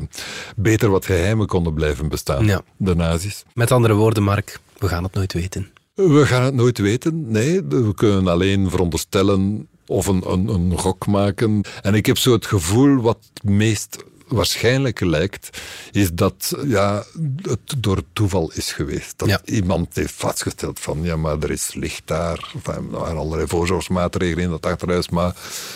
beter 0.56 0.90
wat 0.90 1.04
geheimen 1.04 1.46
konden 1.46 1.74
blijven 1.74 2.08
bestaan. 2.08 2.46
Ja. 2.46 2.62
De 2.76 2.94
nazi's. 2.94 3.44
Met 3.54 3.70
andere 3.72 3.94
woorden, 3.94 4.22
Mark, 4.22 4.60
we 4.78 4.88
gaan 4.88 5.02
het 5.02 5.14
nooit 5.14 5.32
weten. 5.32 5.70
We 6.08 6.26
gaan 6.26 6.42
het 6.42 6.54
nooit 6.54 6.78
weten. 6.78 7.30
Nee, 7.30 7.62
we 7.62 7.94
kunnen 7.94 8.26
alleen 8.28 8.70
veronderstellen 8.70 9.68
of 9.86 10.06
een, 10.06 10.22
een, 10.26 10.48
een 10.48 10.78
gok 10.78 11.06
maken. 11.06 11.60
En 11.82 11.94
ik 11.94 12.06
heb 12.06 12.18
zo 12.18 12.32
het 12.32 12.46
gevoel 12.46 13.00
wat 13.00 13.18
meest 13.42 14.04
waarschijnlijk 14.32 15.00
lijkt, 15.00 15.60
is 15.92 16.12
dat 16.12 16.52
ja, 16.66 17.04
het 17.42 17.74
door 17.78 18.02
toeval 18.12 18.50
is 18.54 18.72
geweest. 18.72 19.12
Dat 19.16 19.28
Ja. 19.28 19.40
iemand 19.44 19.94
heeft 19.94 20.12
vastgesteld 20.14 20.80
van, 20.80 20.98
ja, 21.02 21.16
maar 21.16 21.38
er 21.40 21.50
is 21.50 21.74
licht 21.74 22.02
daar. 22.04 22.52
Enfin, 22.54 22.88
er 22.92 22.98
waren 22.98 23.16
allerlei 23.18 23.48
voorzorgsmaatregelen 23.48 24.44
in 24.44 24.50
dat 24.50 24.66
achterhuis, 24.66 25.08
maar 25.08 25.34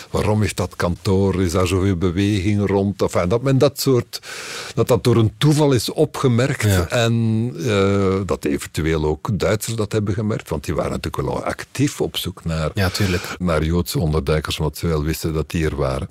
waarom 0.09 0.43
is 0.43 0.53
dat 0.55 0.75
kantoor, 0.75 1.41
is 1.41 1.51
daar 1.51 1.67
zoveel 1.67 1.95
beweging 1.95 2.67
rond? 2.67 3.01
Enfin, 3.01 3.27
dat 3.29 3.41
men 3.41 3.57
dat 3.57 3.79
soort, 3.79 4.19
dat 4.75 4.87
dat 4.87 5.03
door 5.03 5.15
een 5.15 5.33
toeval 5.37 5.71
is 5.71 5.91
opgemerkt 5.91 6.61
Ja. 6.61 6.87
en 6.89 7.53
eh, 7.57 8.19
dat 8.25 8.45
eventueel 8.45 9.05
ook 9.05 9.29
Duitsers 9.39 9.75
dat 9.75 9.91
hebben 9.91 10.13
gemerkt, 10.13 10.49
want 10.49 10.65
die 10.65 10.75
waren 10.75 10.91
natuurlijk 10.91 11.27
wel 11.27 11.43
actief 11.43 12.01
op 12.01 12.17
zoek 12.17 12.43
naar, 12.43 12.71
Ja, 12.73 12.89
tuurlijk. 12.89 13.35
naar 13.39 13.63
Joodse 13.63 13.99
onderduikers, 13.99 14.59
omdat 14.59 14.77
ze 14.77 14.87
wel 14.87 15.03
wisten 15.03 15.33
dat 15.33 15.49
die 15.49 15.65
er 15.65 15.75
waren. 15.75 16.07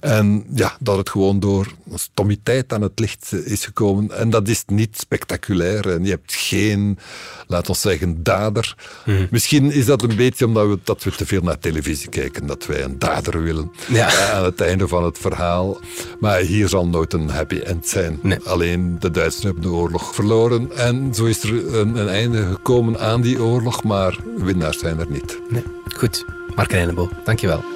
En 0.00 0.46
ja, 0.54 0.76
dat 0.80 0.96
het 0.96 1.10
gewoon 1.10 1.40
door 1.40 1.66
stommiteit 1.94 2.72
aan 2.72 2.82
het 2.82 2.98
licht 2.98 3.32
is 3.32 3.64
gekomen. 3.64 4.10
En 4.18 4.30
dat 4.30 4.48
is 4.48 4.62
niet 4.66 4.98
spectaculair. 4.98 5.90
En 5.90 6.04
je 6.04 6.10
hebt 6.10 6.34
geen, 6.34 6.98
laten 7.46 7.72
we 7.72 7.78
zeggen, 7.78 8.22
dader. 8.22 8.74
Mhm. 9.04 9.26
Misschien 9.30 9.72
is 9.72 9.86
dat 9.86 10.02
een 10.02 10.16
beetje 10.16 10.46
omdat 10.46 10.68
we, 10.68 10.78
dat 10.84 11.02
we 11.04 11.10
te 11.10 11.26
veel 11.26 11.42
naar 11.42 11.58
televisie 11.58 12.08
kijken, 12.08 12.46
dat 12.46 12.66
wij 12.66 12.82
een 12.82 12.98
dader 12.98 13.42
willen 13.42 13.70
Ja. 13.88 14.08
eh, 14.08 14.30
aan 14.30 14.44
het 14.44 14.60
einde 14.60 14.88
van 14.88 15.04
het 15.04 15.18
verhaal. 15.18 15.78
Maar 16.20 16.38
hier 16.40 16.68
zal 16.68 16.86
nooit 16.86 17.12
een 17.12 17.28
happy 17.30 17.58
end 17.58 17.86
zijn. 17.88 18.18
Nee. 18.22 18.38
Alleen 18.44 18.96
de 19.00 19.10
Duitsers 19.10 19.44
hebben 19.44 19.62
de 19.62 19.68
oorlog 19.70 20.14
verloren. 20.14 20.70
En 20.76 21.14
zo 21.14 21.24
is 21.24 21.42
er 21.42 21.74
een, 21.74 21.96
een 21.96 22.08
einde 22.08 22.46
gekomen 22.46 23.00
aan 23.00 23.20
die 23.20 23.42
oorlog, 23.42 23.82
maar 23.84 24.18
winnaars 24.36 24.78
zijn 24.78 24.98
er 24.98 25.10
niet. 25.10 25.40
Nee. 25.48 25.62
Goed, 25.96 26.24
Mark 26.54 26.70
Reinebo, 26.72 27.10
dankjewel. 27.24 27.75